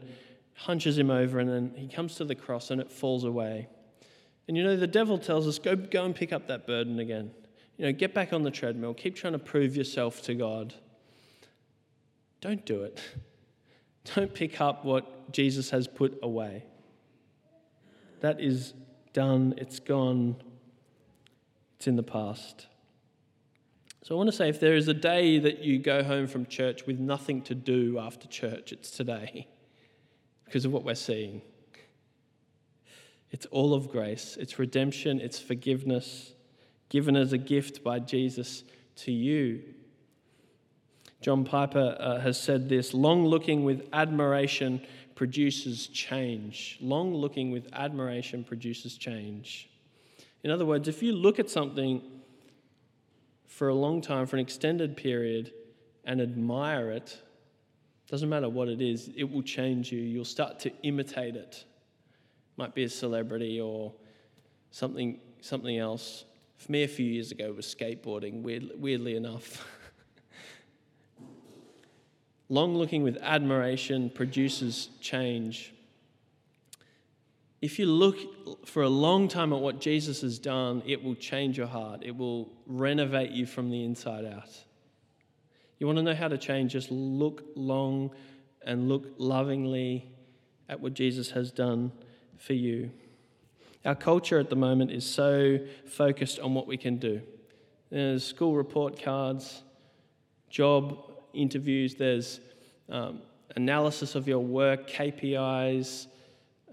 hunches 0.55 0.97
him 0.97 1.09
over, 1.09 1.39
and 1.39 1.49
then 1.49 1.71
he 1.77 1.87
comes 1.87 2.15
to 2.15 2.25
the 2.25 2.35
cross 2.35 2.71
and 2.71 2.81
it 2.81 2.91
falls 2.91 3.23
away. 3.23 3.69
And 4.49 4.57
you 4.57 4.65
know, 4.65 4.75
the 4.75 4.85
devil 4.85 5.17
tells 5.17 5.47
us, 5.47 5.59
go, 5.59 5.77
go 5.77 6.03
and 6.03 6.13
pick 6.13 6.33
up 6.33 6.47
that 6.47 6.67
burden 6.67 6.99
again. 6.99 7.31
You 7.77 7.85
know, 7.85 7.91
get 7.91 8.13
back 8.13 8.31
on 8.31 8.43
the 8.43 8.51
treadmill, 8.51 8.93
keep 8.93 9.15
trying 9.15 9.33
to 9.33 9.39
prove 9.39 9.75
yourself 9.75 10.21
to 10.23 10.33
God. 10.33 10.73
Don't 12.41 12.65
do 12.65 12.83
it. 12.83 13.01
Don't 14.15 14.33
pick 14.33 14.61
up 14.61 14.85
what 14.85 15.31
Jesus 15.31 15.71
has 15.71 15.87
put 15.87 16.17
away. 16.21 16.63
That 18.21 18.39
is 18.39 18.73
done, 19.13 19.55
it's 19.57 19.79
gone, 19.79 20.35
it's 21.75 21.87
in 21.87 21.95
the 21.95 22.03
past. 22.03 22.67
So 24.03 24.13
I 24.13 24.17
want 24.17 24.29
to 24.29 24.35
say 24.35 24.47
if 24.47 24.59
there 24.59 24.75
is 24.75 24.87
a 24.87 24.93
day 24.93 25.39
that 25.39 25.63
you 25.63 25.79
go 25.79 26.03
home 26.03 26.27
from 26.27 26.45
church 26.45 26.85
with 26.85 26.99
nothing 26.99 27.41
to 27.43 27.55
do 27.55 27.97
after 27.97 28.27
church, 28.27 28.71
it's 28.71 28.91
today 28.91 29.47
because 30.45 30.63
of 30.63 30.71
what 30.71 30.83
we're 30.83 30.95
seeing. 30.95 31.41
It's 33.31 33.47
all 33.47 33.73
of 33.73 33.89
grace, 33.89 34.37
it's 34.39 34.59
redemption, 34.59 35.19
it's 35.19 35.39
forgiveness 35.39 36.34
given 36.95 37.17
as 37.17 37.33
a 37.33 37.37
gift 37.37 37.83
by 37.83 37.99
Jesus 37.99 38.63
to 38.95 39.11
you. 39.11 39.61
John 41.19 41.43
Piper 41.43 41.97
uh, 41.99 42.21
has 42.21 42.39
said 42.39 42.69
this 42.69 42.93
long 42.93 43.25
looking 43.25 43.65
with 43.65 43.85
admiration 43.91 44.81
produces 45.13 45.87
change. 45.87 46.77
Long 46.79 47.13
looking 47.13 47.51
with 47.51 47.67
admiration 47.73 48.45
produces 48.45 48.95
change. 48.97 49.69
In 50.45 50.51
other 50.51 50.65
words, 50.65 50.87
if 50.87 51.03
you 51.03 51.11
look 51.11 51.37
at 51.37 51.49
something 51.49 52.01
for 53.45 53.67
a 53.67 53.75
long 53.75 53.99
time, 53.99 54.25
for 54.25 54.37
an 54.37 54.41
extended 54.41 54.95
period, 54.95 55.51
and 56.05 56.21
admire 56.21 56.91
it, 56.91 57.21
doesn't 58.07 58.29
matter 58.29 58.47
what 58.47 58.69
it 58.69 58.79
is, 58.79 59.09
it 59.17 59.29
will 59.29 59.43
change 59.43 59.91
you. 59.91 59.99
You'll 59.99 60.23
start 60.23 60.61
to 60.61 60.71
imitate 60.83 61.35
it. 61.35 61.65
Might 62.55 62.73
be 62.73 62.85
a 62.85 62.89
celebrity 62.89 63.59
or 63.59 63.91
something, 64.71 65.19
something 65.41 65.77
else. 65.77 66.23
For 66.57 66.71
me, 66.71 66.83
a 66.83 66.87
few 66.87 67.05
years 67.05 67.31
ago, 67.31 67.51
was 67.51 67.65
skateboarding, 67.65 68.41
weird, 68.41 68.71
weirdly 68.77 69.15
enough. 69.15 69.67
Long 72.49 72.75
looking 72.75 73.03
with 73.03 73.17
admiration 73.21 74.09
produces 74.09 74.89
change. 75.01 75.73
If 77.61 77.79
you 77.79 77.87
look 77.87 78.67
for 78.67 78.83
a 78.83 78.89
long 78.89 79.27
time 79.27 79.51
at 79.51 79.59
what 79.59 79.79
Jesus 79.79 80.21
has 80.21 80.37
done, 80.37 80.83
it 80.85 81.03
will 81.03 81.15
change 81.15 81.57
your 81.57 81.65
heart. 81.65 82.01
It 82.03 82.15
will 82.15 82.51
renovate 82.67 83.31
you 83.31 83.47
from 83.47 83.71
the 83.71 83.83
inside 83.83 84.25
out. 84.25 84.49
You 85.79 85.87
want 85.87 85.97
to 85.97 86.03
know 86.03 86.13
how 86.13 86.27
to 86.27 86.37
change? 86.37 86.73
Just 86.73 86.91
look 86.91 87.43
long 87.55 88.11
and 88.63 88.87
look 88.87 89.05
lovingly 89.17 90.07
at 90.69 90.79
what 90.79 90.93
Jesus 90.93 91.31
has 91.31 91.51
done 91.51 91.91
for 92.37 92.53
you. 92.53 92.91
Our 93.85 93.93
culture 93.93 94.39
at 94.39 94.49
the 94.49 94.55
moment 94.55 94.91
is 94.91 95.05
so 95.05 95.59
focused 95.85 96.39
on 96.39 96.55
what 96.55 96.65
we 96.65 96.75
can 96.75 96.97
do. 96.97 97.21
There's 97.91 98.25
school 98.25 98.55
report 98.55 98.99
cards, 98.99 99.61
job 100.49 100.97
interviews, 101.33 101.93
there's 101.93 102.39
um, 102.89 103.21
analysis 103.55 104.15
of 104.15 104.27
your 104.27 104.39
work, 104.39 104.89
KPIs, 104.89 106.07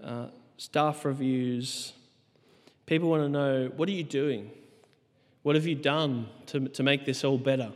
uh, 0.03 0.27
staff 0.57 1.05
reviews. 1.05 1.93
People 2.87 3.09
want 3.09 3.21
to 3.21 3.29
know 3.29 3.71
what 3.75 3.87
are 3.89 3.93
you 3.93 4.03
doing? 4.03 4.49
What 5.43 5.55
have 5.55 5.67
you 5.67 5.75
done 5.75 6.27
to, 6.47 6.67
to 6.69 6.81
make 6.81 7.05
this 7.05 7.23
all 7.23 7.37
better? 7.37 7.71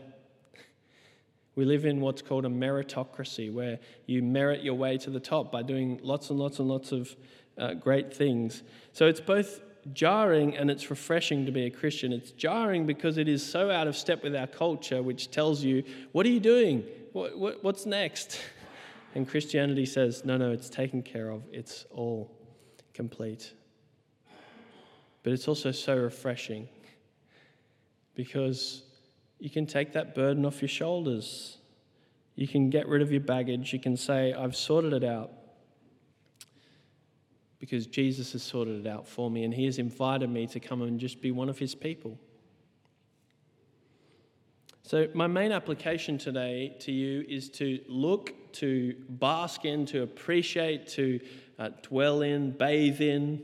We 1.55 1.65
live 1.65 1.85
in 1.85 2.01
what's 2.01 2.23
called 2.23 2.45
a 2.45 2.49
meritocracy, 2.49 3.53
where 3.53 3.77
you 4.07 4.23
merit 4.23 4.63
your 4.63 4.75
way 4.75 4.97
to 4.99 5.11
the 5.11 5.19
top 5.19 5.51
by 5.51 5.61
doing 5.61 5.99
lots 6.01 6.31
and 6.31 6.39
lots 6.39 6.57
and 6.57 6.67
lots 6.67 6.91
of 6.91 7.15
uh, 7.57 7.73
great 7.73 8.13
things. 8.13 8.63
So 8.93 9.07
it's 9.07 9.21
both 9.21 9.61
jarring 9.93 10.55
and 10.57 10.69
it's 10.69 10.89
refreshing 10.89 11.45
to 11.45 11.51
be 11.51 11.65
a 11.65 11.69
Christian. 11.69 12.11
It's 12.11 12.31
jarring 12.31 12.85
because 12.85 13.17
it 13.17 13.27
is 13.27 13.45
so 13.45 13.71
out 13.71 13.87
of 13.87 13.95
step 13.95 14.23
with 14.23 14.35
our 14.35 14.47
culture, 14.47 15.01
which 15.01 15.31
tells 15.31 15.63
you, 15.63 15.83
What 16.11 16.25
are 16.25 16.29
you 16.29 16.39
doing? 16.39 16.83
What, 17.13 17.37
what, 17.37 17.63
what's 17.63 17.85
next? 17.85 18.39
And 19.15 19.27
Christianity 19.27 19.87
says, 19.87 20.25
No, 20.25 20.37
no, 20.37 20.51
it's 20.51 20.69
taken 20.69 21.01
care 21.01 21.29
of, 21.29 21.41
it's 21.51 21.85
all 21.89 22.29
complete. 22.93 23.53
But 25.23 25.33
it's 25.33 25.47
also 25.47 25.71
so 25.71 25.95
refreshing 25.95 26.67
because 28.13 28.83
you 29.39 29.49
can 29.49 29.65
take 29.65 29.93
that 29.93 30.13
burden 30.13 30.45
off 30.45 30.61
your 30.61 30.69
shoulders. 30.69 31.57
You 32.35 32.47
can 32.47 32.69
get 32.69 32.87
rid 32.87 33.01
of 33.01 33.11
your 33.11 33.21
baggage. 33.21 33.73
You 33.73 33.79
can 33.79 33.97
say, 33.97 34.33
I've 34.33 34.55
sorted 34.55 34.93
it 34.93 35.03
out 35.03 35.31
because 37.59 37.87
Jesus 37.87 38.33
has 38.33 38.43
sorted 38.43 38.85
it 38.85 38.89
out 38.89 39.07
for 39.07 39.31
me 39.31 39.43
and 39.43 39.53
he 39.53 39.65
has 39.65 39.79
invited 39.79 40.29
me 40.29 40.47
to 40.47 40.59
come 40.59 40.81
and 40.81 40.99
just 40.99 41.21
be 41.21 41.31
one 41.31 41.49
of 41.49 41.57
his 41.57 41.73
people. 41.73 42.17
So, 44.83 45.07
my 45.13 45.27
main 45.27 45.51
application 45.51 46.17
today 46.17 46.73
to 46.79 46.93
you 46.93 47.25
is 47.27 47.49
to 47.51 47.81
look, 47.89 48.53
to 48.53 48.95
bask 49.09 49.65
in, 49.65 49.85
to 49.87 50.03
appreciate, 50.03 50.87
to 50.89 51.19
uh, 51.59 51.71
dwell 51.81 52.21
in, 52.21 52.51
bathe 52.51 53.01
in, 53.01 53.43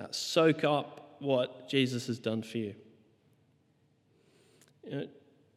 uh, 0.00 0.06
soak 0.10 0.64
up 0.64 1.14
what 1.20 1.68
Jesus 1.68 2.08
has 2.08 2.18
done 2.18 2.42
for 2.42 2.58
you. 2.58 2.74
you 4.84 4.96
know, 4.96 5.06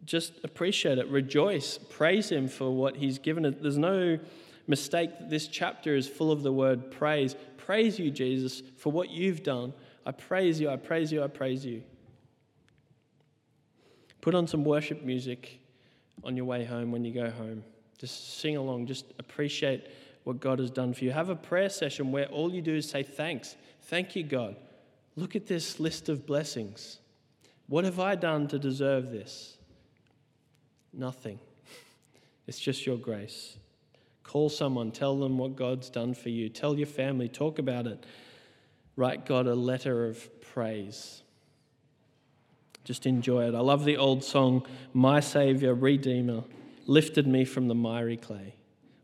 just 0.06 0.34
appreciate 0.44 1.00
it, 1.00 1.08
rejoice, 1.08 1.78
praise 1.78 2.30
Him 2.30 2.48
for 2.48 2.70
what 2.70 2.98
He's 2.98 3.18
given 3.18 3.46
us. 3.46 3.56
There's 3.60 3.78
no 3.78 4.20
mistake 4.68 5.18
that 5.20 5.30
this 5.30 5.48
chapter 5.48 5.96
is 5.96 6.08
full 6.08 6.32
of 6.32 6.44
the 6.44 6.52
word 6.52 6.92
praise. 6.92 7.36
Praise 7.58 8.00
you, 8.00 8.12
Jesus, 8.12 8.62
for 8.78 8.92
what 8.92 9.10
you've 9.10 9.44
done. 9.44 9.74
I 10.06 10.12
praise 10.12 10.60
you, 10.60 10.70
I 10.70 10.76
praise 10.76 11.12
you, 11.12 11.24
I 11.24 11.28
praise 11.28 11.66
you. 11.66 11.84
Put 14.22 14.36
on 14.36 14.48
some 14.48 14.64
worship 14.64 15.04
music 15.04 15.60
on 16.24 16.38
your 16.38 16.46
way 16.46 16.64
home 16.64 16.92
when 16.92 17.04
you 17.04 17.14
go 17.14 17.30
home. 17.30 17.64
Just 17.98 18.40
sing 18.40 18.58
along, 18.58 18.88
just 18.88 19.06
appreciate 19.20 19.88
what 20.24 20.40
God 20.40 20.60
has 20.60 20.72
done 20.72 20.94
for 20.94 21.04
you. 21.04 21.12
Have 21.12 21.30
a 21.30 21.36
prayer 21.36 21.70
session 21.70 22.12
where 22.12 22.28
all 22.28 22.54
you 22.54 22.62
do 22.62 22.76
is 22.76 22.90
say 22.90 23.04
thanks. 23.04 23.56
Thank 23.84 24.16
you, 24.16 24.24
God. 24.24 24.56
Look 25.16 25.36
at 25.36 25.48
this 25.48 25.80
list 25.80 26.10
of 26.10 26.26
blessings. 26.26 27.00
What 27.68 27.84
have 27.86 28.00
I 28.00 28.16
done 28.16 28.48
to 28.48 28.60
deserve 28.60 29.12
this? 29.12 29.58
Nothing. 30.92 31.40
It's 32.46 32.60
just 32.60 32.86
your 32.86 32.98
grace. 32.98 33.56
Call 34.24 34.50
someone, 34.50 34.92
tell 34.92 35.18
them 35.20 35.38
what 35.38 35.56
God's 35.56 35.90
done 35.90 36.14
for 36.14 36.30
you. 36.30 36.50
Tell 36.50 36.78
your 36.78 36.88
family, 36.88 37.28
talk 37.28 37.60
about 37.60 37.88
it. 37.88 38.06
Write 38.96 39.26
God 39.26 39.48
a 39.48 39.56
letter 39.56 40.08
of 40.08 40.42
praise. 40.42 41.24
Just 42.84 43.06
enjoy 43.06 43.48
it. 43.48 43.56
I 43.56 43.60
love 43.60 43.86
the 43.86 43.98
old 43.98 44.24
song, 44.24 44.66
My 44.94 45.20
Savior, 45.20 45.74
Redeemer, 45.74 46.44
lifted 46.86 47.28
me 47.28 47.46
from 47.46 47.68
the 47.68 47.76
miry 47.76 48.18
clay. 48.18 48.56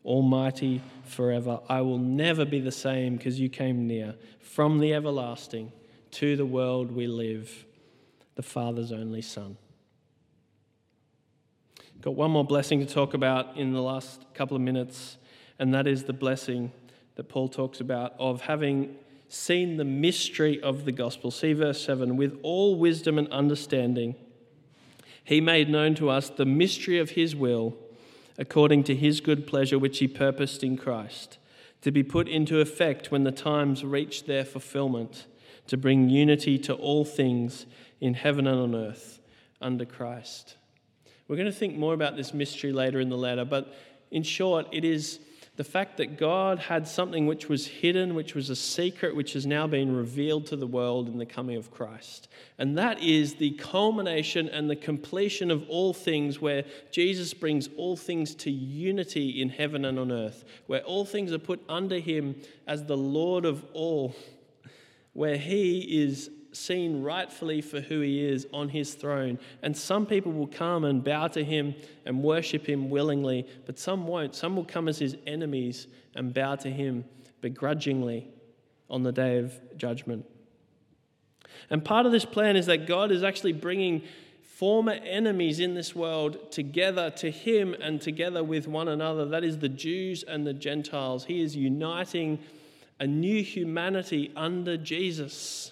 Almighty 0.05 0.81
forever. 1.03 1.59
I 1.67 1.81
will 1.81 1.97
never 1.97 2.45
be 2.45 2.59
the 2.59 2.71
same 2.71 3.17
because 3.17 3.39
you 3.39 3.49
came 3.49 3.87
near. 3.87 4.15
From 4.39 4.79
the 4.79 4.93
everlasting 4.93 5.71
to 6.11 6.35
the 6.35 6.45
world 6.45 6.91
we 6.91 7.07
live, 7.07 7.65
the 8.35 8.41
Father's 8.41 8.91
only 8.91 9.21
Son. 9.21 9.57
Got 12.01 12.15
one 12.15 12.31
more 12.31 12.45
blessing 12.45 12.79
to 12.79 12.85
talk 12.85 13.13
about 13.13 13.57
in 13.57 13.73
the 13.73 13.81
last 13.81 14.23
couple 14.33 14.55
of 14.55 14.61
minutes, 14.61 15.17
and 15.59 15.73
that 15.73 15.85
is 15.85 16.05
the 16.05 16.13
blessing 16.13 16.71
that 17.15 17.27
Paul 17.27 17.49
talks 17.49 17.81
about 17.81 18.13
of 18.17 18.39
having 18.41 18.95
seen 19.27 19.75
the 19.75 19.83
mystery 19.83 20.61
of 20.61 20.85
the 20.85 20.93
gospel. 20.93 21.29
See 21.29 21.51
verse 21.51 21.83
7 21.83 22.15
with 22.15 22.39
all 22.41 22.77
wisdom 22.77 23.17
and 23.17 23.27
understanding, 23.33 24.15
he 25.25 25.41
made 25.41 25.69
known 25.69 25.93
to 25.95 26.09
us 26.09 26.29
the 26.29 26.45
mystery 26.45 26.99
of 26.99 27.11
his 27.11 27.35
will, 27.35 27.75
according 28.37 28.85
to 28.85 28.95
his 28.95 29.19
good 29.19 29.45
pleasure, 29.45 29.77
which 29.77 29.99
he 29.99 30.07
purposed 30.07 30.63
in 30.63 30.77
Christ, 30.77 31.37
to 31.81 31.91
be 31.91 32.01
put 32.01 32.29
into 32.29 32.61
effect 32.61 33.11
when 33.11 33.25
the 33.25 33.31
times 33.33 33.83
reach 33.83 34.25
their 34.25 34.45
fulfillment, 34.45 35.25
to 35.67 35.75
bring 35.75 36.09
unity 36.09 36.57
to 36.59 36.73
all 36.75 37.03
things 37.03 37.65
in 37.99 38.13
heaven 38.13 38.47
and 38.47 38.57
on 38.57 38.73
earth 38.73 39.19
under 39.59 39.83
Christ. 39.83 40.55
We're 41.29 41.35
going 41.35 41.45
to 41.45 41.51
think 41.51 41.77
more 41.77 41.93
about 41.93 42.17
this 42.17 42.33
mystery 42.33 42.73
later 42.73 42.99
in 42.99 43.09
the 43.09 43.15
letter, 43.15 43.45
but 43.45 43.71
in 44.09 44.23
short, 44.23 44.65
it 44.71 44.83
is 44.83 45.19
the 45.57 45.63
fact 45.63 45.97
that 45.97 46.17
God 46.17 46.57
had 46.57 46.87
something 46.87 47.27
which 47.27 47.47
was 47.47 47.67
hidden, 47.67 48.15
which 48.15 48.33
was 48.33 48.49
a 48.49 48.55
secret, 48.55 49.15
which 49.15 49.33
has 49.33 49.45
now 49.45 49.67
been 49.67 49.95
revealed 49.95 50.47
to 50.47 50.55
the 50.55 50.65
world 50.65 51.07
in 51.07 51.19
the 51.19 51.27
coming 51.27 51.55
of 51.55 51.69
Christ. 51.69 52.29
And 52.57 52.75
that 52.79 53.03
is 53.03 53.35
the 53.35 53.51
culmination 53.51 54.49
and 54.49 54.67
the 54.67 54.75
completion 54.75 55.51
of 55.51 55.69
all 55.69 55.93
things, 55.93 56.41
where 56.41 56.63
Jesus 56.91 57.31
brings 57.35 57.69
all 57.77 57.95
things 57.95 58.33
to 58.35 58.49
unity 58.49 59.39
in 59.39 59.49
heaven 59.49 59.85
and 59.85 59.99
on 59.99 60.11
earth, 60.11 60.45
where 60.65 60.81
all 60.81 61.05
things 61.05 61.31
are 61.31 61.37
put 61.37 61.61
under 61.69 61.99
him 61.99 62.41
as 62.65 62.85
the 62.85 62.97
Lord 62.97 63.45
of 63.45 63.63
all, 63.73 64.15
where 65.13 65.37
he 65.37 65.81
is 66.05 66.31
seen 66.51 67.03
rightfully 67.03 67.61
for 67.61 67.79
who 67.79 68.01
he 68.01 68.25
is 68.25 68.47
on 68.53 68.69
his 68.69 68.93
throne. 68.93 69.39
And 69.61 69.75
some 69.75 70.05
people 70.05 70.31
will 70.31 70.47
come 70.47 70.83
and 70.83 71.03
bow 71.03 71.27
to 71.29 71.43
him 71.43 71.75
and 72.05 72.23
worship 72.23 72.67
him 72.67 72.89
willingly, 72.89 73.47
but 73.65 73.77
some 73.77 74.07
won't. 74.07 74.35
Some 74.35 74.55
will 74.55 74.65
come 74.65 74.87
as 74.87 74.99
his 74.99 75.15
enemies 75.27 75.87
and 76.15 76.33
bow 76.33 76.55
to 76.55 76.69
him 76.69 77.05
begrudgingly 77.41 78.27
on 78.89 79.03
the 79.03 79.11
day 79.11 79.37
of 79.37 79.53
judgment. 79.77 80.25
And 81.69 81.83
part 81.83 82.05
of 82.05 82.11
this 82.11 82.25
plan 82.25 82.55
is 82.55 82.65
that 82.65 82.87
God 82.87 83.11
is 83.11 83.23
actually 83.23 83.53
bringing 83.53 84.03
former 84.41 84.91
enemies 84.91 85.59
in 85.59 85.73
this 85.73 85.95
world 85.95 86.51
together 86.51 87.09
to 87.11 87.31
him 87.31 87.73
and 87.79 88.01
together 88.01 88.43
with 88.43 88.67
one 88.67 88.87
another. 88.87 89.25
That 89.25 89.43
is 89.43 89.59
the 89.59 89.69
Jews 89.69 90.23
and 90.23 90.45
the 90.45 90.53
Gentiles. 90.53 91.25
He 91.25 91.41
is 91.41 91.55
uniting 91.55 92.39
a 92.99 93.07
new 93.07 93.41
humanity 93.41 94.31
under 94.35 94.75
Jesus. 94.75 95.71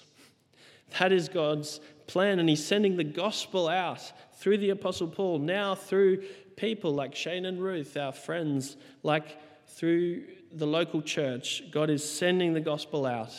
That 1.00 1.12
is 1.12 1.30
God's 1.30 1.80
plan, 2.08 2.40
and 2.40 2.50
He's 2.50 2.66
sending 2.66 2.96
the 2.98 3.04
gospel 3.04 3.68
out 3.68 4.12
through 4.34 4.60
the 4.60 4.70
Apostle 4.70 5.08
Paul, 5.08 5.40
now 5.40 5.76
through 5.76 6.24
people 6.56 6.94
like 6.94 7.16
Shane 7.16 7.46
and 7.46 7.62
Ruth, 7.62 7.98
our 7.98 8.12
friends, 8.12 8.78
like 9.04 9.38
through 9.68 10.24
the 10.52 10.68
local 10.68 11.02
church. 11.02 11.64
God 11.72 11.90
is 11.90 12.04
sending 12.10 12.54
the 12.54 12.62
gospel 12.62 13.06
out. 13.06 13.34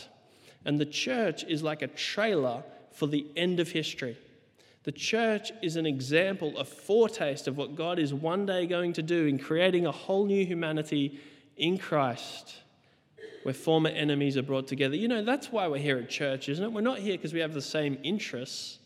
And 0.65 0.79
the 0.79 0.87
church 0.87 1.45
is 1.45 1.63
like 1.63 1.83
a 1.83 1.87
trailer 1.87 2.63
for 2.93 3.07
the 3.07 3.27
end 3.37 3.61
of 3.61 3.71
history. 3.71 4.19
The 4.85 4.93
church 4.93 5.51
is 5.63 5.77
an 5.77 5.87
example, 5.87 6.57
a 6.57 6.65
foretaste 6.65 7.49
of 7.49 7.57
what 7.57 7.75
God 7.75 7.99
is 7.99 8.15
one 8.15 8.47
day 8.47 8.67
going 8.67 8.93
to 8.95 9.03
do 9.03 9.27
in 9.27 9.39
creating 9.39 9.87
a 9.87 9.93
whole 9.93 10.27
new 10.27 10.45
humanity 10.45 11.21
in 11.57 11.79
Christ 11.79 12.57
where 13.43 13.55
former 13.55 13.91
enemies 13.91 14.37
are 14.37 14.43
brought 14.43 14.67
together. 14.67 14.97
You 14.97 15.09
know, 15.09 15.23
that's 15.23 15.53
why 15.53 15.69
we're 15.69 15.79
here 15.79 15.99
at 15.99 16.09
church, 16.09 16.49
isn't 16.49 16.65
it? 16.65 16.73
We're 16.73 16.81
not 16.81 16.99
here 16.99 17.17
because 17.17 17.33
we 17.33 17.41
have 17.41 17.55
the 17.55 17.63
same 17.63 17.99
interests. 18.03 18.79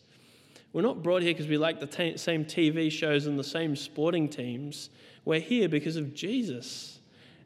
We're 0.71 0.81
not 0.81 1.03
brought 1.03 1.21
here 1.21 1.33
because 1.33 1.47
we 1.47 1.57
like 1.57 1.79
the 1.79 1.87
t- 1.87 2.17
same 2.17 2.45
TV 2.45 2.91
shows 2.91 3.27
and 3.27 3.37
the 3.37 3.43
same 3.43 3.75
sporting 3.75 4.27
teams. 4.29 4.89
We're 5.25 5.39
here 5.39 5.69
because 5.69 5.95
of 5.95 6.13
Jesus. 6.13 6.99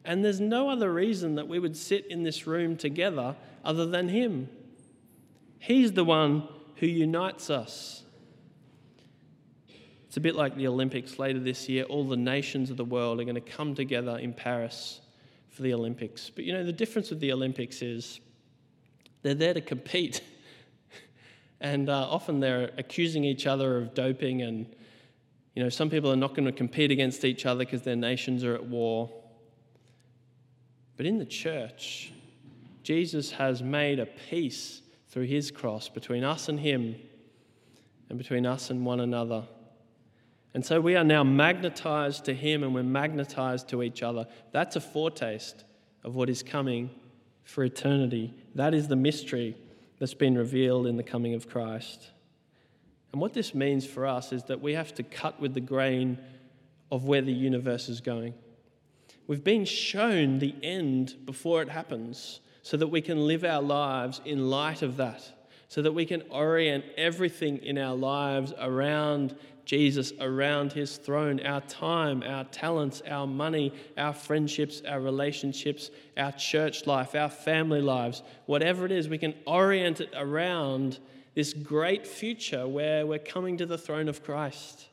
And 0.04 0.24
there's 0.24 0.40
no 0.40 0.70
other 0.70 0.92
reason 0.92 1.34
that 1.34 1.48
we 1.48 1.58
would 1.58 1.76
sit 1.76 2.06
in 2.06 2.22
this 2.22 2.46
room 2.46 2.76
together 2.76 3.36
other 3.64 3.86
than 3.86 4.08
Him. 4.08 4.48
He's 5.58 5.92
the 5.92 6.04
one 6.04 6.48
who 6.76 6.86
unites 6.86 7.50
us. 7.50 8.02
It's 10.06 10.16
a 10.16 10.20
bit 10.20 10.34
like 10.34 10.56
the 10.56 10.66
Olympics 10.66 11.18
later 11.18 11.38
this 11.38 11.68
year. 11.68 11.84
All 11.84 12.04
the 12.04 12.16
nations 12.16 12.70
of 12.70 12.78
the 12.78 12.84
world 12.84 13.20
are 13.20 13.24
going 13.24 13.34
to 13.34 13.40
come 13.42 13.74
together 13.74 14.16
in 14.16 14.32
Paris 14.32 15.00
for 15.58 15.64
the 15.64 15.74
Olympics. 15.74 16.30
But 16.30 16.44
you 16.44 16.52
know, 16.52 16.62
the 16.62 16.72
difference 16.72 17.10
with 17.10 17.18
the 17.18 17.32
Olympics 17.32 17.82
is 17.82 18.20
they're 19.22 19.34
there 19.34 19.54
to 19.54 19.60
compete. 19.60 20.22
and 21.60 21.90
uh, 21.90 22.08
often 22.08 22.38
they're 22.38 22.70
accusing 22.78 23.24
each 23.24 23.48
other 23.48 23.76
of 23.76 23.92
doping, 23.92 24.42
and 24.42 24.66
you 25.56 25.64
know, 25.64 25.68
some 25.68 25.90
people 25.90 26.12
are 26.12 26.16
not 26.16 26.36
going 26.36 26.46
to 26.46 26.52
compete 26.52 26.92
against 26.92 27.24
each 27.24 27.44
other 27.44 27.64
because 27.64 27.82
their 27.82 27.96
nations 27.96 28.44
are 28.44 28.54
at 28.54 28.64
war. 28.66 29.10
But 30.96 31.06
in 31.06 31.18
the 31.18 31.26
church, 31.26 32.12
Jesus 32.84 33.32
has 33.32 33.60
made 33.60 33.98
a 33.98 34.06
peace 34.06 34.82
through 35.08 35.24
his 35.24 35.50
cross 35.50 35.88
between 35.88 36.22
us 36.22 36.48
and 36.48 36.60
him 36.60 36.94
and 38.08 38.16
between 38.16 38.46
us 38.46 38.70
and 38.70 38.86
one 38.86 39.00
another. 39.00 39.42
And 40.54 40.64
so 40.64 40.80
we 40.80 40.96
are 40.96 41.04
now 41.04 41.22
magnetized 41.22 42.24
to 42.24 42.34
him 42.34 42.62
and 42.62 42.74
we're 42.74 42.82
magnetized 42.82 43.68
to 43.68 43.82
each 43.82 44.02
other. 44.02 44.26
That's 44.52 44.76
a 44.76 44.80
foretaste 44.80 45.64
of 46.04 46.14
what 46.14 46.30
is 46.30 46.42
coming 46.42 46.90
for 47.44 47.64
eternity. 47.64 48.34
That 48.54 48.74
is 48.74 48.88
the 48.88 48.96
mystery 48.96 49.56
that's 49.98 50.14
been 50.14 50.36
revealed 50.36 50.86
in 50.86 50.96
the 50.96 51.02
coming 51.02 51.34
of 51.34 51.48
Christ. 51.48 52.10
And 53.12 53.20
what 53.20 53.34
this 53.34 53.54
means 53.54 53.86
for 53.86 54.06
us 54.06 54.32
is 54.32 54.44
that 54.44 54.60
we 54.60 54.74
have 54.74 54.94
to 54.94 55.02
cut 55.02 55.40
with 55.40 55.54
the 55.54 55.60
grain 55.60 56.18
of 56.90 57.04
where 57.04 57.22
the 57.22 57.32
universe 57.32 57.88
is 57.88 58.00
going. 58.00 58.34
We've 59.26 59.44
been 59.44 59.64
shown 59.64 60.38
the 60.38 60.54
end 60.62 61.16
before 61.24 61.62
it 61.62 61.68
happens 61.68 62.40
so 62.62 62.76
that 62.76 62.88
we 62.88 63.00
can 63.00 63.26
live 63.26 63.44
our 63.44 63.62
lives 63.62 64.20
in 64.24 64.50
light 64.50 64.82
of 64.82 64.96
that, 64.98 65.22
so 65.68 65.82
that 65.82 65.92
we 65.92 66.06
can 66.06 66.22
orient 66.30 66.84
everything 66.96 67.58
in 67.58 67.78
our 67.78 67.94
lives 67.94 68.52
around 68.58 69.36
Jesus, 69.68 70.14
around 70.18 70.72
his 70.72 70.96
throne, 70.96 71.44
our 71.44 71.60
time, 71.60 72.22
our 72.22 72.44
talents, 72.44 73.02
our 73.06 73.26
money, 73.26 73.70
our 73.98 74.14
friendships, 74.14 74.80
our 74.88 74.98
relationships, 74.98 75.90
our 76.16 76.32
church 76.32 76.86
life, 76.86 77.14
our 77.14 77.28
family 77.28 77.82
lives, 77.82 78.22
whatever 78.46 78.86
it 78.86 78.92
is, 78.92 79.10
we 79.10 79.18
can 79.18 79.34
orient 79.46 80.00
it 80.00 80.08
around 80.16 80.98
this 81.34 81.52
great 81.52 82.06
future 82.06 82.66
where 82.66 83.04
we're 83.04 83.18
coming 83.18 83.58
to 83.58 83.66
the 83.66 83.76
throne 83.76 84.08
of 84.08 84.24
Christ. 84.24 84.86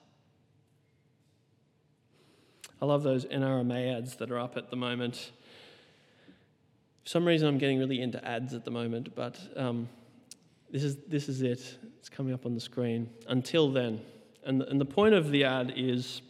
I 2.82 2.86
love 2.86 3.02
those 3.02 3.24
NRMA 3.24 3.98
ads 3.98 4.18
that 4.18 4.30
are 4.30 4.40
up 4.40 4.58
at 4.58 4.72
the 4.72 4.76
moment. 4.76 5.32
For 7.06 7.10
some 7.12 7.26
reason, 7.26 7.48
I'm 7.48 7.60
getting 7.60 7.80
really 7.80 8.02
into 8.02 8.24
ads 8.28 8.54
at 8.54 8.66
the 8.66 8.72
moment, 8.72 9.16
but 9.16 9.40
um, 9.56 9.88
this, 10.70 10.84
is, 10.84 10.98
this 11.08 11.30
is 11.30 11.44
it. 11.44 11.78
It's 11.98 12.10
coming 12.10 12.34
up 12.34 12.46
on 12.46 12.54
the 12.54 12.60
screen. 12.60 13.10
Until 13.30 13.72
then, 13.72 14.02
and, 14.45 14.62
and 14.62 14.79
the 14.79 14.86
point 14.86 15.13
of 15.13 15.31
the 15.31 15.43
ad 15.43 15.73
is 15.75 16.21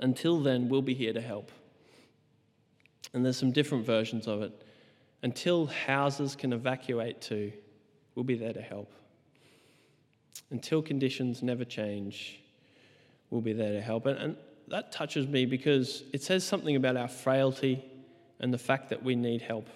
until 0.00 0.40
then, 0.40 0.68
we'll 0.68 0.82
be 0.82 0.94
here 0.94 1.12
to 1.12 1.20
help. 1.20 1.52
And 3.12 3.24
there's 3.24 3.36
some 3.36 3.52
different 3.52 3.84
versions 3.84 4.26
of 4.26 4.42
it. 4.42 4.52
Until 5.22 5.66
houses 5.66 6.34
can 6.34 6.52
evacuate 6.52 7.20
to, 7.22 7.52
we'll 8.14 8.24
be 8.24 8.36
there 8.36 8.54
to 8.54 8.62
help. 8.62 8.90
Until 10.50 10.80
conditions 10.80 11.42
never 11.42 11.64
change, 11.64 12.40
we'll 13.28 13.42
be 13.42 13.52
there 13.52 13.72
to 13.72 13.80
help. 13.80 14.06
And, 14.06 14.18
and 14.18 14.36
that 14.68 14.90
touches 14.90 15.26
me 15.26 15.44
because 15.44 16.04
it 16.12 16.22
says 16.22 16.44
something 16.44 16.76
about 16.76 16.96
our 16.96 17.08
frailty 17.08 17.84
and 18.40 18.54
the 18.54 18.58
fact 18.58 18.88
that 18.88 19.02
we 19.02 19.14
need 19.14 19.42
help. 19.42 19.68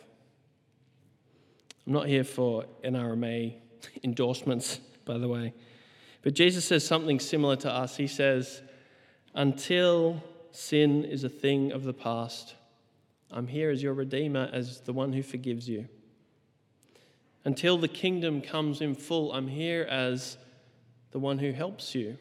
I'm 1.87 1.93
not 1.93 2.07
here 2.07 2.25
for 2.25 2.65
NRMA 2.83 3.55
endorsements, 4.03 4.81
by 5.05 5.19
the 5.19 5.29
way. 5.29 5.53
But 6.25 6.33
Jesus 6.33 6.65
says 6.65 6.87
something 6.87 7.21
similar 7.21 7.55
to 7.57 7.71
us. 7.71 7.99
He 7.99 8.07
says, 8.07 8.63
Until 9.35 10.25
sin 10.53 11.05
is 11.05 11.23
a 11.23 11.29
thing 11.29 11.71
of 11.71 11.85
the 11.85 11.93
past, 11.93 12.55
I'm 13.31 13.47
here 13.47 13.71
as 13.71 13.83
your 13.83 13.93
Redeemer, 13.93 14.49
as 14.51 14.81
the 14.81 14.95
one 14.95 15.13
who 15.13 15.23
forgives 15.23 15.69
you. 15.69 15.87
Until 17.45 17.77
the 17.77 17.89
kingdom 17.89 18.41
comes 18.41 18.81
in 18.81 18.95
full, 18.95 19.35
I'm 19.35 19.49
here 19.49 19.83
as 19.83 20.39
the 21.11 21.19
one 21.19 21.39
who 21.39 21.53
helps 21.53 21.95
you. 21.95 22.17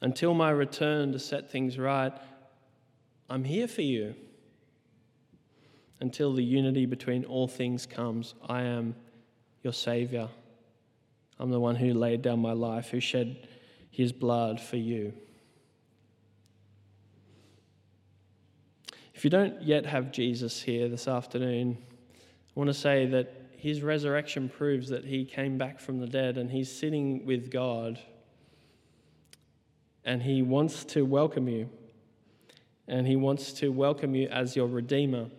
Until 0.00 0.34
my 0.34 0.50
return 0.50 1.12
to 1.12 1.20
set 1.20 1.48
things 1.48 1.78
right, 1.78 2.12
I'm 3.30 3.44
here 3.44 3.68
for 3.68 3.82
you. 3.82 4.16
Until 6.00 6.34
the 6.34 6.42
unity 6.42 6.86
between 6.86 7.24
all 7.24 7.46
things 7.46 7.86
comes, 7.86 8.34
I 8.48 8.62
am 8.62 8.96
your 9.62 9.72
Savior. 9.72 10.28
I'm 11.38 11.50
the 11.50 11.60
one 11.60 11.76
who 11.76 11.92
laid 11.92 12.22
down 12.22 12.40
my 12.40 12.52
life, 12.52 12.90
who 12.90 13.00
shed 13.00 13.48
his 13.90 14.12
blood 14.12 14.60
for 14.60 14.76
you. 14.76 15.12
If 19.14 19.24
you 19.24 19.30
don't 19.30 19.62
yet 19.62 19.86
have 19.86 20.12
Jesus 20.12 20.60
here 20.60 20.88
this 20.88 21.08
afternoon, 21.08 21.78
I 21.80 22.52
want 22.54 22.68
to 22.68 22.74
say 22.74 23.06
that 23.06 23.32
his 23.56 23.82
resurrection 23.82 24.48
proves 24.48 24.90
that 24.90 25.04
he 25.04 25.24
came 25.24 25.56
back 25.56 25.80
from 25.80 25.98
the 25.98 26.06
dead 26.06 26.36
and 26.36 26.50
he's 26.50 26.70
sitting 26.70 27.24
with 27.24 27.50
God. 27.50 27.98
And 30.04 30.22
he 30.22 30.42
wants 30.42 30.84
to 30.84 31.04
welcome 31.04 31.48
you. 31.48 31.68
And 32.86 33.06
he 33.06 33.16
wants 33.16 33.52
to 33.54 33.70
welcome 33.70 34.14
you 34.14 34.28
as 34.28 34.54
your 34.54 34.68
Redeemer 34.68 35.30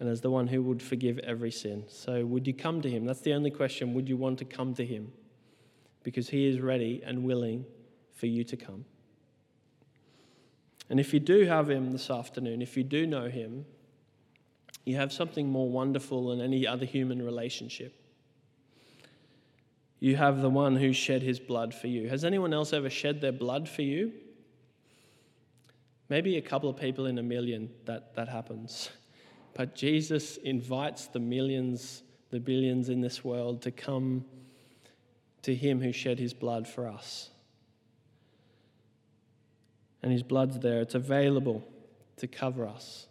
and 0.00 0.08
as 0.08 0.20
the 0.20 0.30
one 0.30 0.46
who 0.46 0.62
would 0.62 0.80
forgive 0.80 1.18
every 1.18 1.50
sin. 1.50 1.84
So, 1.88 2.24
would 2.24 2.46
you 2.46 2.54
come 2.54 2.80
to 2.82 2.88
him? 2.88 3.04
That's 3.04 3.20
the 3.20 3.34
only 3.34 3.50
question. 3.50 3.94
Would 3.94 4.08
you 4.08 4.16
want 4.16 4.38
to 4.38 4.44
come 4.44 4.74
to 4.74 4.86
him? 4.86 5.12
Because 6.08 6.30
He 6.30 6.46
is 6.46 6.58
ready 6.58 7.02
and 7.04 7.22
willing 7.22 7.66
for 8.14 8.24
you 8.24 8.42
to 8.44 8.56
come. 8.56 8.86
And 10.88 10.98
if 10.98 11.12
you 11.12 11.20
do 11.20 11.44
have 11.44 11.68
Him 11.68 11.92
this 11.92 12.08
afternoon, 12.08 12.62
if 12.62 12.78
you 12.78 12.82
do 12.82 13.06
know 13.06 13.28
Him, 13.28 13.66
you 14.86 14.96
have 14.96 15.12
something 15.12 15.50
more 15.50 15.68
wonderful 15.68 16.28
than 16.28 16.40
any 16.40 16.66
other 16.66 16.86
human 16.86 17.20
relationship. 17.20 17.94
You 20.00 20.16
have 20.16 20.40
the 20.40 20.48
one 20.48 20.76
who 20.76 20.94
shed 20.94 21.20
his 21.20 21.38
blood 21.38 21.74
for 21.74 21.88
you. 21.88 22.08
Has 22.08 22.24
anyone 22.24 22.54
else 22.54 22.72
ever 22.72 22.88
shed 22.88 23.20
their 23.20 23.32
blood 23.32 23.68
for 23.68 23.82
you? 23.82 24.12
Maybe 26.08 26.38
a 26.38 26.40
couple 26.40 26.70
of 26.70 26.78
people 26.78 27.04
in 27.04 27.18
a 27.18 27.22
million 27.22 27.68
that, 27.84 28.14
that 28.14 28.30
happens. 28.30 28.88
But 29.52 29.74
Jesus 29.74 30.38
invites 30.38 31.08
the 31.08 31.18
millions, 31.18 32.02
the 32.30 32.40
billions 32.40 32.88
in 32.88 33.02
this 33.02 33.22
world 33.22 33.60
to 33.60 33.70
come 33.70 34.24
to 35.48 35.54
him 35.54 35.80
who 35.80 35.92
shed 35.92 36.18
his 36.18 36.34
blood 36.34 36.68
for 36.68 36.86
us. 36.86 37.30
And 40.02 40.12
his 40.12 40.22
blood's 40.22 40.58
there, 40.58 40.82
it's 40.82 40.94
available 40.94 41.66
to 42.18 42.26
cover 42.26 42.66
us 42.66 43.06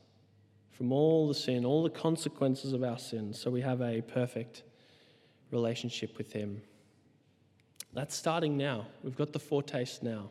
from 0.69 0.91
all 0.91 1.27
the 1.27 1.33
sin, 1.33 1.65
all 1.65 1.81
the 1.81 1.89
consequences 1.89 2.73
of 2.73 2.83
our 2.83 2.99
sins, 2.99 3.41
so 3.41 3.49
we 3.49 3.61
have 3.61 3.81
a 3.81 4.01
perfect 4.01 4.61
relationship 5.49 6.15
with 6.19 6.31
him. 6.31 6.61
That's 7.93 8.15
starting 8.15 8.55
now. 8.55 8.85
We've 9.01 9.17
got 9.17 9.33
the 9.33 9.39
foretaste 9.39 10.03
now. 10.03 10.29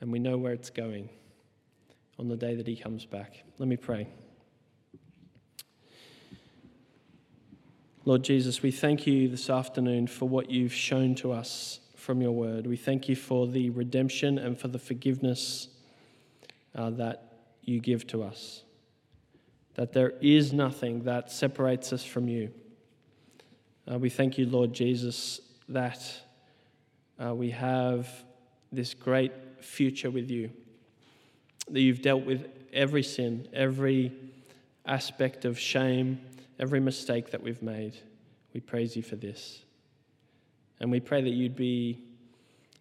And 0.00 0.10
we 0.10 0.18
know 0.18 0.38
where 0.38 0.54
it's 0.54 0.70
going 0.70 1.10
on 2.18 2.28
the 2.28 2.38
day 2.38 2.54
that 2.54 2.66
he 2.66 2.74
comes 2.74 3.04
back. 3.04 3.44
Let 3.58 3.68
me 3.68 3.76
pray. 3.76 4.08
Lord 8.06 8.22
Jesus, 8.22 8.60
we 8.60 8.70
thank 8.70 9.06
you 9.06 9.28
this 9.28 9.48
afternoon 9.48 10.08
for 10.08 10.28
what 10.28 10.50
you've 10.50 10.74
shown 10.74 11.14
to 11.16 11.32
us 11.32 11.80
from 11.96 12.20
your 12.20 12.32
word. 12.32 12.66
We 12.66 12.76
thank 12.76 13.08
you 13.08 13.16
for 13.16 13.46
the 13.46 13.70
redemption 13.70 14.36
and 14.36 14.58
for 14.58 14.68
the 14.68 14.78
forgiveness 14.78 15.68
uh, 16.74 16.90
that 16.90 17.32
you 17.62 17.80
give 17.80 18.06
to 18.08 18.22
us. 18.22 18.62
That 19.76 19.94
there 19.94 20.12
is 20.20 20.52
nothing 20.52 21.04
that 21.04 21.32
separates 21.32 21.94
us 21.94 22.04
from 22.04 22.28
you. 22.28 22.50
Uh, 23.90 23.98
we 23.98 24.10
thank 24.10 24.36
you, 24.36 24.50
Lord 24.50 24.74
Jesus, 24.74 25.40
that 25.70 26.06
uh, 27.18 27.34
we 27.34 27.52
have 27.52 28.06
this 28.70 28.92
great 28.92 29.32
future 29.60 30.10
with 30.10 30.30
you. 30.30 30.50
That 31.70 31.80
you've 31.80 32.02
dealt 32.02 32.26
with 32.26 32.50
every 32.70 33.02
sin, 33.02 33.48
every 33.54 34.12
aspect 34.84 35.46
of 35.46 35.58
shame 35.58 36.20
every 36.58 36.80
mistake 36.80 37.30
that 37.30 37.42
we've 37.42 37.62
made. 37.62 37.96
We 38.52 38.60
praise 38.60 38.96
you 38.96 39.02
for 39.02 39.16
this. 39.16 39.62
And 40.80 40.90
we 40.90 41.00
pray 41.00 41.22
that 41.22 41.30
you'd 41.30 41.56
be, 41.56 42.04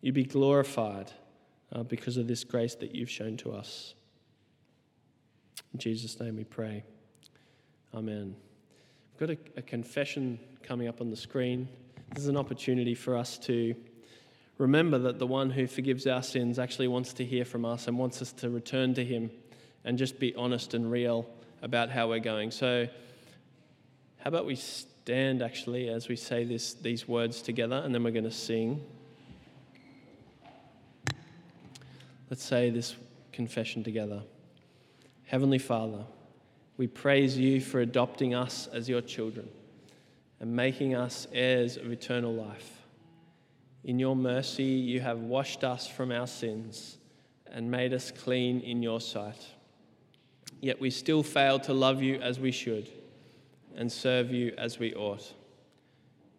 you'd 0.01 0.15
be 0.15 0.26
glorified 0.26 1.11
uh, 1.71 1.84
because 1.84 2.17
of 2.17 2.28
this 2.28 2.43
grace 2.43 2.76
that 2.76 2.93
you've 2.93 3.09
shown 3.09 3.38
to 3.38 3.53
us. 3.53 3.95
In 5.74 5.80
Jesus' 5.80 6.19
name 6.19 6.36
we 6.38 6.43
pray. 6.43 6.84
Amen. 7.93 8.36
We've 9.11 9.28
got 9.28 9.38
a, 9.38 9.59
a 9.59 9.61
confession 9.61 10.39
coming 10.61 10.88
up 10.88 11.01
on 11.01 11.09
the 11.09 11.15
screen. 11.15 11.67
This 12.13 12.24
is 12.24 12.30
an 12.30 12.38
opportunity 12.38 12.95
for 12.95 13.17
us 13.17 13.38
to 13.39 13.76
remember 14.57 14.97
that 14.99 15.19
the 15.19 15.28
one 15.28 15.49
who 15.49 15.67
forgives 15.67 16.05
our 16.07 16.21
sins 16.24 16.59
actually 16.59 16.88
wants 16.88 17.13
to 17.13 17.26
hear 17.26 17.45
from 17.45 17.65
us 17.65 17.88
and 17.88 17.97
wants 17.97 18.21
us 18.21 18.32
to 18.34 18.49
return 18.49 18.93
to 18.93 19.03
him 19.03 19.32
and 19.84 19.97
just 19.97 20.19
be 20.19 20.34
honest 20.36 20.74
and 20.74 20.91
real 20.91 21.28
about 21.61 21.89
how 21.89 22.07
we're 22.09 22.19
going. 22.19 22.51
So, 22.51 22.88
how 24.24 24.30
about 24.30 24.45
we 24.45 24.55
stand 24.55 25.41
actually 25.41 25.89
as 25.89 26.07
we 26.07 26.15
say 26.15 26.45
this, 26.45 26.76
these 26.76 27.09
words 27.09 27.41
together 27.41 27.76
and 27.84 27.93
then 27.93 28.05
we're 28.05 28.11
going 28.11 28.24
to 28.24 28.32
sing. 28.32 28.82
Let's 32.30 32.45
say 32.45 32.69
this 32.69 32.95
confession 33.34 33.84
together. 33.84 34.24
Heavenly 35.26 35.59
Father, 35.59 36.05
we 36.78 36.88
praise 36.88 37.38
you 37.38 37.59
for 37.59 37.82
adopting 37.82 38.34
us 38.34 38.67
as 38.67 38.88
your 38.88 39.01
children 39.01 39.49
and 40.39 40.55
making 40.55 40.95
us 40.95 41.28
heirs 41.34 41.76
of 41.76 41.91
eternal 41.91 42.34
life. 42.34 42.86
In 43.84 43.99
your 43.99 44.15
mercy, 44.15 44.63
you 44.63 45.01
have 45.01 45.19
washed 45.19 45.65
us 45.65 45.86
from 45.86 46.13
our 46.13 46.28
sins 46.28 46.97
and 47.47 47.69
made 47.69 47.93
us 47.93 48.09
clean 48.09 48.61
in 48.61 48.82
your 48.82 49.01
sight. 49.01 49.45
Yet 50.61 50.80
we 50.80 50.91
still 50.91 51.24
fail 51.24 51.59
to 51.59 51.74
love 51.74 52.01
you 52.01 52.21
as 52.21 52.39
we 52.39 52.53
should 52.53 52.89
and 53.76 53.91
serve 53.91 54.32
you 54.32 54.53
as 54.57 54.80
we 54.80 54.93
ought. 54.93 55.34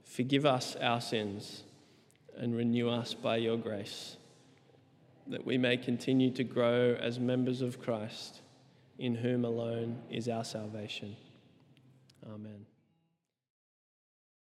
Forgive 0.05 0.47
us 0.47 0.77
our 0.77 1.01
sins 1.01 1.65
and 2.37 2.57
renew 2.57 2.89
us 2.89 3.15
by 3.15 3.37
your 3.37 3.57
grace, 3.57 4.17
that 5.27 5.45
we 5.45 5.59
may 5.59 5.77
continue 5.77 6.31
to 6.33 6.45
grow 6.45 6.95
as 7.01 7.19
members 7.19 7.63
of 7.63 7.81
Christ, 7.81 8.41
in 8.99 9.15
whom 9.15 9.45
alone 9.45 10.03
is 10.11 10.29
our 10.29 10.45
salvation. 10.45 11.17
Amen. 12.27 12.67